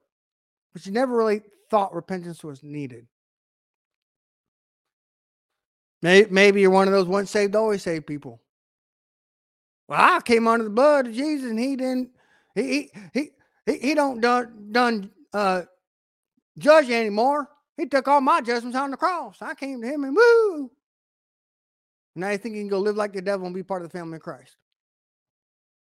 But 0.73 0.85
you 0.85 0.91
never 0.91 1.15
really 1.15 1.41
thought 1.69 1.93
repentance 1.93 2.43
was 2.43 2.63
needed. 2.63 3.07
Maybe 6.01 6.59
you're 6.61 6.69
one 6.69 6.87
of 6.87 6.93
those 6.93 7.07
once 7.07 7.31
saved, 7.31 7.55
always 7.55 7.81
saved 7.81 8.05
people. 8.05 8.41
Well, 9.87 9.99
I 10.01 10.19
came 10.21 10.47
under 10.47 10.65
the 10.65 10.69
blood 10.69 11.07
of 11.07 11.13
Jesus 11.13 11.49
and 11.49 11.59
he 11.59 11.77
didn't, 11.77 12.09
he, 12.55 12.91
he, 13.13 13.29
he, 13.65 13.77
he 13.77 13.93
don't 13.93 14.19
done, 14.19 14.69
done 14.71 15.11
uh, 15.33 15.63
judge 16.57 16.87
you 16.87 16.95
anymore. 16.95 17.47
He 17.77 17.85
took 17.85 18.07
all 18.07 18.21
my 18.21 18.41
judgments 18.41 18.77
on 18.77 18.91
the 18.91 18.97
cross. 18.97 19.37
I 19.41 19.53
came 19.53 19.81
to 19.81 19.87
him 19.87 20.03
and 20.03 20.15
woo. 20.15 20.71
Now 22.15 22.29
you 22.29 22.37
think 22.37 22.55
you 22.55 22.61
can 22.61 22.69
go 22.69 22.79
live 22.79 22.97
like 22.97 23.13
the 23.13 23.21
devil 23.21 23.45
and 23.45 23.55
be 23.55 23.63
part 23.63 23.81
of 23.81 23.89
the 23.89 23.97
family 23.97 24.17
of 24.17 24.21
Christ. 24.21 24.57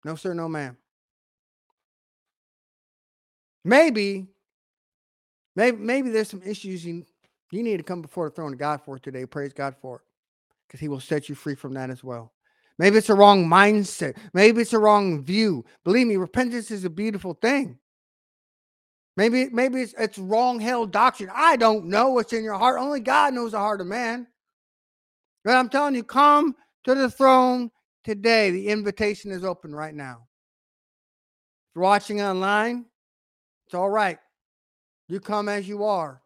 No, 0.08 0.16
sir, 0.16 0.34
no, 0.34 0.47
ma'am. 0.47 0.78
Maybe, 3.66 4.28
maybe, 5.53 5.76
maybe 5.76 6.12
there's 6.12 6.30
some 6.30 6.41
issues 6.45 6.86
you, 6.86 7.05
you 7.51 7.62
need 7.62 7.76
to 7.76 7.84
come 7.84 8.01
before 8.01 8.30
the 8.30 8.34
throne 8.34 8.53
of 8.53 8.58
God 8.58 8.82
for 8.86 8.97
today. 8.97 9.26
Praise 9.26 9.51
God 9.51 9.76
for 9.82 9.97
it. 9.97 10.01
Because 10.66 10.80
he 10.80 10.88
will 10.88 11.01
set 11.01 11.28
you 11.28 11.36
free 11.36 11.55
from 11.55 11.74
that 11.74 11.89
as 11.89 12.05
well. 12.05 12.32
Maybe 12.80 12.95
it's 12.95 13.10
a 13.10 13.16
wrong 13.16 13.49
mindset. 13.49 14.16
Maybe 14.34 14.62
it's 14.62 14.72
a 14.72 14.80
wrong 14.80 15.26
view. 15.26 15.66
Believe 15.84 16.08
me, 16.08 16.16
repentance 16.16 16.72
is 16.72 16.86
a 16.86 16.89
beautiful 16.89 17.34
thing. 17.34 17.78
Maybe, 19.18 19.49
maybe 19.49 19.82
it's, 19.82 19.93
it's 19.99 20.18
wrong 20.18 20.62
held 20.62 20.93
doctrine. 20.93 21.32
I 21.34 21.58
don't 21.58 21.88
know 21.88 22.12
what's 22.12 22.32
in 22.32 22.45
your 22.45 22.58
heart. 22.58 22.80
Only 22.80 23.01
God 23.01 23.34
knows 23.34 23.51
the 23.51 23.60
heart 23.60 23.82
of 23.82 23.88
man. 23.88 24.26
But 25.43 25.55
I'm 25.55 25.68
telling 25.68 25.95
you, 25.95 26.05
come 26.05 26.55
to 26.86 26.95
the 26.95 27.12
throne 27.12 27.72
today. 28.08 28.51
The 28.51 28.70
invitation 28.70 29.32
is 29.32 29.43
open 29.43 29.76
right 29.76 29.93
now. 29.93 30.28
If 31.70 31.76
you're 31.76 31.84
watching 31.84 32.22
online, 32.22 32.86
it's 33.66 33.76
all 33.76 33.89
right. 33.89 34.18
You 35.10 35.20
come 35.20 35.49
as 35.49 35.68
you 35.68 35.84
are. 35.84 36.22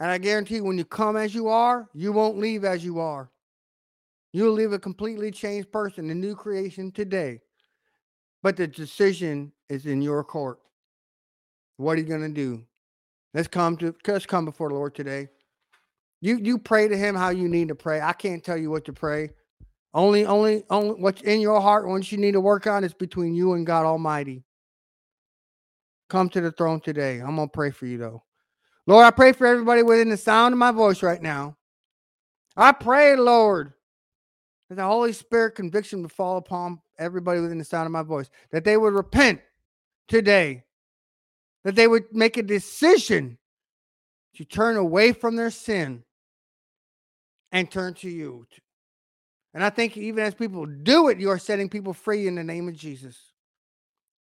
And 0.00 0.10
I 0.10 0.18
guarantee 0.18 0.56
you, 0.56 0.64
when 0.64 0.78
you 0.78 0.84
come 0.84 1.16
as 1.16 1.32
you 1.32 1.46
are, 1.46 1.88
you 1.94 2.10
won't 2.12 2.38
leave 2.38 2.64
as 2.64 2.84
you 2.84 2.98
are. 2.98 3.30
You'll 4.32 4.54
leave 4.54 4.72
a 4.72 4.80
completely 4.80 5.30
changed 5.30 5.70
person, 5.70 6.10
a 6.10 6.14
new 6.14 6.34
creation 6.34 6.90
today. 6.90 7.40
but 8.44 8.56
the 8.58 8.66
decision 8.66 9.50
is 9.70 9.86
in 9.86 10.02
your 10.02 10.22
court. 10.22 10.58
What 11.78 11.96
are 11.96 12.02
you 12.02 12.06
going 12.06 12.20
to 12.20 12.28
do? 12.28 12.62
Let's 13.32 13.48
come 13.48 13.76
to 13.78 13.94
let's 14.06 14.26
come 14.26 14.44
before 14.44 14.68
the 14.68 14.74
Lord 14.76 14.94
today. 14.94 15.28
You 16.20 16.38
you 16.38 16.58
pray 16.58 16.86
to 16.86 16.96
him 16.96 17.16
how 17.16 17.30
you 17.30 17.48
need 17.48 17.68
to 17.68 17.74
pray. 17.74 18.00
I 18.00 18.12
can't 18.12 18.44
tell 18.44 18.56
you 18.56 18.70
what 18.70 18.84
to 18.84 18.92
pray. 18.92 19.30
Only 19.94 20.26
only 20.26 20.64
only 20.70 21.00
what's 21.00 21.22
in 21.22 21.40
your 21.40 21.60
heart 21.60 21.86
what 21.86 22.10
you 22.10 22.18
need 22.18 22.32
to 22.32 22.40
work 22.40 22.66
on 22.66 22.82
is 22.82 22.92
between 22.92 23.34
you 23.34 23.52
and 23.54 23.64
God 23.64 23.86
Almighty. 23.86 24.42
Come 26.10 26.28
to 26.30 26.40
the 26.40 26.50
throne 26.50 26.80
today. 26.80 27.20
I'm 27.20 27.36
going 27.36 27.48
to 27.48 27.52
pray 27.52 27.70
for 27.70 27.86
you 27.86 27.98
though. 27.98 28.24
Lord, 28.86 29.06
I 29.06 29.10
pray 29.12 29.32
for 29.32 29.46
everybody 29.46 29.82
within 29.82 30.10
the 30.10 30.16
sound 30.16 30.52
of 30.52 30.58
my 30.58 30.72
voice 30.72 31.02
right 31.02 31.22
now. 31.22 31.56
I 32.56 32.72
pray, 32.72 33.16
Lord, 33.16 33.72
that 34.68 34.74
the 34.74 34.84
Holy 34.84 35.12
Spirit 35.12 35.54
conviction 35.54 36.02
would 36.02 36.12
fall 36.12 36.36
upon 36.36 36.80
everybody 36.98 37.40
within 37.40 37.58
the 37.58 37.64
sound 37.64 37.86
of 37.86 37.92
my 37.92 38.02
voice, 38.02 38.30
that 38.50 38.64
they 38.64 38.76
would 38.76 38.92
repent 38.92 39.40
today, 40.08 40.64
that 41.64 41.76
they 41.76 41.88
would 41.88 42.04
make 42.12 42.36
a 42.36 42.42
decision 42.42 43.38
to 44.36 44.44
turn 44.44 44.76
away 44.76 45.12
from 45.12 45.36
their 45.36 45.50
sin 45.50 46.04
and 47.52 47.70
turn 47.70 47.94
to 47.94 48.10
you. 48.10 48.46
And 49.54 49.64
I 49.64 49.70
think 49.70 49.96
even 49.96 50.24
as 50.24 50.34
people 50.34 50.66
do 50.66 51.08
it, 51.08 51.20
you 51.20 51.30
are 51.30 51.38
setting 51.38 51.68
people 51.68 51.94
free 51.94 52.26
in 52.26 52.34
the 52.34 52.42
name 52.44 52.68
of 52.68 52.74
Jesus. 52.74 53.16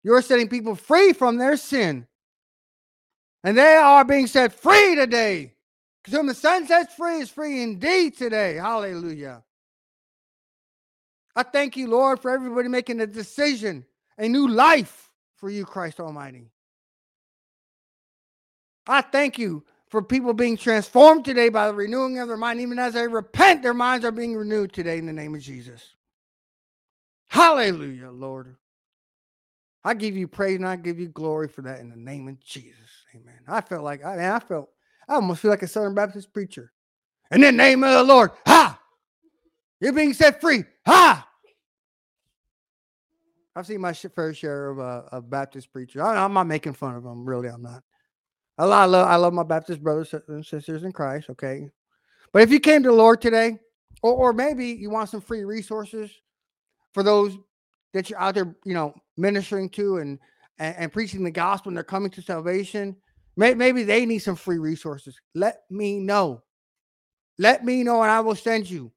You're 0.04 0.22
setting 0.22 0.48
people 0.48 0.76
free 0.76 1.12
from 1.12 1.38
their 1.38 1.58
sin. 1.58 2.08
And 3.44 3.58
they 3.58 3.76
are 3.76 4.06
being 4.06 4.28
set 4.28 4.54
free 4.54 4.96
today. 4.96 5.54
Because 6.04 6.18
whom 6.18 6.28
the 6.28 6.36
Son 6.36 6.68
sets 6.68 6.94
free 6.94 7.18
is 7.18 7.30
free 7.30 7.64
indeed 7.64 8.16
today. 8.16 8.56
Hallelujah. 8.56 9.44
I 11.36 11.44
thank 11.44 11.76
you, 11.76 11.88
Lord, 11.88 12.20
for 12.20 12.30
everybody 12.30 12.68
making 12.68 13.02
a 13.02 13.08
decision, 13.08 13.86
a 14.18 14.28
new 14.28 14.48
life 14.48 15.10
for 15.38 15.50
you, 15.50 15.66
Christ 15.66 16.00
Almighty. 16.00 16.52
I 18.86 19.02
thank 19.02 19.40
you 19.40 19.64
for 19.94 20.02
people 20.02 20.34
being 20.34 20.58
transformed 20.58 21.24
today 21.24 21.50
by 21.50 21.68
the 21.68 21.74
renewing 21.76 22.18
of 22.18 22.28
their 22.28 22.36
mind. 22.36 22.60
Even 22.60 22.80
as 22.80 22.96
they 22.96 23.08
repent, 23.08 23.62
their 23.62 23.76
minds 23.76 24.04
are 24.04 24.12
being 24.12 24.36
renewed 24.36 24.74
today 24.74 24.98
in 24.98 25.06
the 25.06 25.14
name 25.14 25.36
of 25.36 25.42
Jesus. 25.42 25.84
Hallelujah, 27.28 28.10
Lord. 28.10 28.56
I 29.84 29.94
give 29.94 30.18
you 30.18 30.28
praise 30.28 30.56
and 30.56 30.68
I 30.68 30.78
give 30.78 30.98
you 30.98 31.10
glory 31.10 31.48
for 31.48 31.62
that 31.62 31.80
in 31.80 31.92
the 31.92 31.96
name 31.96 32.28
of 32.28 32.40
Jesus. 32.40 32.90
Amen. 33.14 33.38
I 33.48 33.62
felt 33.62 33.84
like 33.84 34.04
I 34.04 34.16
mean, 34.16 34.26
I 34.26 34.40
felt 34.40 34.70
I 35.08 35.14
almost 35.14 35.44
feel 35.44 35.52
like 35.52 35.62
a 35.62 35.68
Southern 35.68 35.94
Baptist 35.94 36.34
preacher. 36.34 36.72
In 37.30 37.42
the 37.42 37.52
name 37.52 37.84
of 37.84 37.94
the 37.94 38.04
Lord, 38.04 38.32
ha! 38.48 38.80
You're 39.80 39.94
being 39.94 40.14
set 40.14 40.42
free, 40.42 40.64
ha! 40.88 41.30
I've 43.56 43.68
seen 43.68 43.82
my 43.82 43.94
fair 43.94 44.34
share 44.34 44.72
of, 44.72 44.80
uh, 44.80 45.04
of 45.12 45.30
Baptist 45.30 45.72
preachers. 45.72 46.02
I, 46.02 46.26
am 46.26 46.34
not 46.34 46.48
making 46.48 46.74
fun 46.74 46.96
of 46.96 47.04
them, 47.04 47.30
really. 47.30 47.48
I'm 47.48 47.62
not. 47.62 47.84
I 48.58 48.66
love, 48.66 49.08
I 49.08 49.16
love 49.16 49.34
my 49.34 49.44
Baptist 49.44 49.82
brothers 49.82 50.14
and 50.28 50.46
sisters 50.46 50.84
in 50.84 50.92
Christ. 50.92 51.30
Okay, 51.30 51.70
but 52.32 52.42
if 52.42 52.52
you 52.52 52.60
came 52.60 52.84
to 52.84 52.90
the 52.90 52.96
Lord 52.96 53.22
today, 53.22 53.58
or, 54.02 54.14
or 54.14 54.34
maybe 54.34 54.68
you 54.68 54.90
want 54.90 55.10
some 55.10 55.22
free 55.22 55.44
resources 55.44 56.12
for 56.94 57.04
those 57.04 57.38
that 57.94 58.10
you're 58.10 58.20
out 58.20 58.36
there, 58.36 58.56
you 58.66 58.74
know, 58.74 58.94
ministering 59.18 59.70
to 59.70 59.98
and 59.98 60.20
and, 60.60 60.76
and 60.78 60.94
preaching 60.94 61.24
the 61.24 61.32
gospel 61.32 61.70
and 61.70 61.78
they're 61.78 61.84
coming 61.84 62.12
to 62.12 62.22
salvation, 62.22 62.96
may, 63.36 63.54
maybe 63.54 63.84
they 63.84 64.06
need 64.06 64.20
some 64.20 64.36
free 64.36 64.60
resources. 64.60 65.20
Let 65.36 65.62
me 65.70 66.00
know. 66.00 66.44
Let 67.38 67.66
me 67.66 67.84
know 67.84 68.02
and 68.02 68.12
I 68.12 68.20
will 68.20 68.36
send 68.36 68.70
you. 68.70 68.92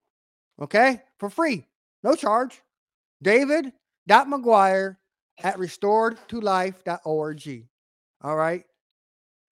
Okay? 0.60 1.02
For 1.18 1.30
free. 1.30 1.66
No 2.02 2.14
charge. 2.14 2.62
David 3.22 3.72
McGuire 4.08 4.96
at 5.42 5.56
restoredtolife.org. 5.56 7.64
All 8.22 8.36
right. 8.36 8.64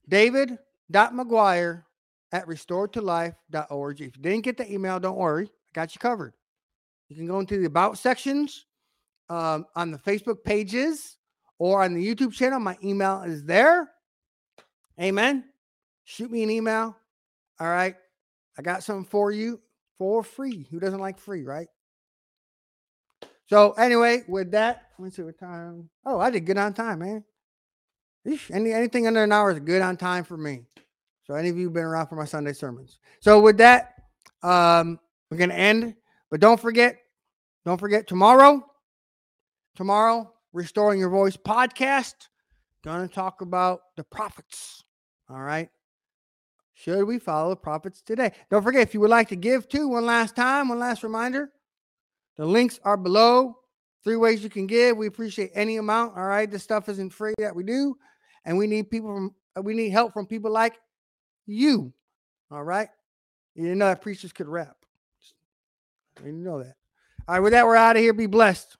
David 0.08 0.58
dot 0.90 1.12
McGuire 1.12 1.84
at 2.32 2.46
restoredtolife.org. 2.46 4.00
If 4.00 4.16
you 4.16 4.22
didn't 4.22 4.44
get 4.44 4.56
the 4.56 4.70
email, 4.70 4.98
don't 4.98 5.16
worry. 5.16 5.46
I 5.46 5.70
got 5.72 5.94
you 5.94 5.98
covered. 5.98 6.34
You 7.08 7.16
can 7.16 7.26
go 7.26 7.38
into 7.38 7.58
the 7.58 7.66
about 7.66 7.98
sections 7.98 8.66
um, 9.28 9.66
on 9.76 9.90
the 9.90 9.98
Facebook 9.98 10.42
pages 10.44 11.16
or 11.58 11.82
on 11.82 11.94
the 11.94 12.06
YouTube 12.06 12.32
channel. 12.32 12.58
My 12.60 12.76
email 12.82 13.22
is 13.22 13.44
there. 13.44 13.90
Amen. 15.00 15.44
Shoot 16.04 16.30
me 16.30 16.42
an 16.42 16.50
email. 16.50 16.96
All 17.60 17.68
right. 17.68 17.94
I 18.58 18.62
got 18.62 18.82
something 18.82 19.04
for 19.04 19.30
you 19.30 19.60
for 19.98 20.22
free. 20.22 20.66
Who 20.70 20.80
doesn't 20.80 21.00
like 21.00 21.18
free, 21.18 21.44
right? 21.44 21.68
So 23.46 23.72
anyway, 23.72 24.24
with 24.26 24.50
that, 24.52 24.90
let 24.98 25.04
me 25.04 25.10
see 25.10 25.22
what 25.22 25.38
time. 25.38 25.90
Oh, 26.04 26.18
I 26.18 26.30
did 26.30 26.46
good 26.46 26.58
on 26.58 26.72
time, 26.72 27.00
man. 27.00 27.24
Eesh, 28.26 28.50
any 28.50 28.72
anything 28.72 29.06
under 29.06 29.22
an 29.22 29.32
hour 29.32 29.50
is 29.50 29.60
good 29.60 29.82
on 29.82 29.96
time 29.96 30.24
for 30.24 30.36
me. 30.36 30.62
So 31.26 31.34
any 31.34 31.48
of 31.48 31.58
you 31.58 31.70
been 31.70 31.84
around 31.84 32.08
for 32.08 32.16
my 32.16 32.24
Sunday 32.24 32.52
sermons. 32.52 32.98
So 33.20 33.40
with 33.40 33.58
that, 33.58 33.94
um, 34.42 34.98
we're 35.30 35.38
gonna 35.38 35.54
end. 35.54 35.94
But 36.30 36.40
don't 36.40 36.60
forget, 36.60 36.98
don't 37.64 37.78
forget 37.78 38.06
tomorrow 38.06 38.64
tomorrow, 39.74 40.32
Restoring 40.52 41.00
Your 41.00 41.10
Voice 41.10 41.36
podcast. 41.36 42.14
To 42.84 43.08
talk 43.08 43.40
about 43.40 43.80
the 43.96 44.04
prophets. 44.04 44.84
All 45.30 45.40
right. 45.40 45.70
Should 46.74 47.04
we 47.04 47.18
follow 47.18 47.50
the 47.50 47.56
prophets 47.56 48.02
today? 48.02 48.32
Don't 48.50 48.62
forget, 48.62 48.82
if 48.82 48.92
you 48.92 49.00
would 49.00 49.08
like 49.08 49.28
to 49.28 49.36
give 49.36 49.68
to 49.70 49.88
one 49.88 50.04
last 50.04 50.36
time, 50.36 50.68
one 50.68 50.78
last 50.78 51.02
reminder, 51.02 51.50
the 52.36 52.44
links 52.44 52.78
are 52.84 52.98
below. 52.98 53.56
Three 54.02 54.16
ways 54.16 54.42
you 54.42 54.50
can 54.50 54.66
give. 54.66 54.98
We 54.98 55.06
appreciate 55.06 55.50
any 55.54 55.78
amount. 55.78 56.14
All 56.14 56.26
right. 56.26 56.50
This 56.50 56.62
stuff 56.62 56.90
isn't 56.90 57.10
free 57.10 57.32
that 57.38 57.56
we 57.56 57.62
do. 57.62 57.96
And 58.44 58.58
we 58.58 58.66
need 58.66 58.90
people 58.90 59.14
from, 59.14 59.34
uh, 59.56 59.62
we 59.62 59.74
need 59.74 59.90
help 59.90 60.12
from 60.12 60.26
people 60.26 60.50
like 60.50 60.80
you. 61.46 61.92
All 62.50 62.62
right. 62.62 62.88
You 63.54 63.62
didn't 63.62 63.78
know 63.78 63.86
that 63.86 64.02
preachers 64.02 64.32
could 64.32 64.48
rap. 64.48 64.76
You 66.24 66.32
know 66.32 66.58
that. 66.58 66.76
All 67.26 67.34
right. 67.34 67.40
With 67.40 67.52
that, 67.52 67.66
we're 67.66 67.76
out 67.76 67.96
of 67.96 68.02
here. 68.02 68.12
Be 68.12 68.26
blessed. 68.26 68.76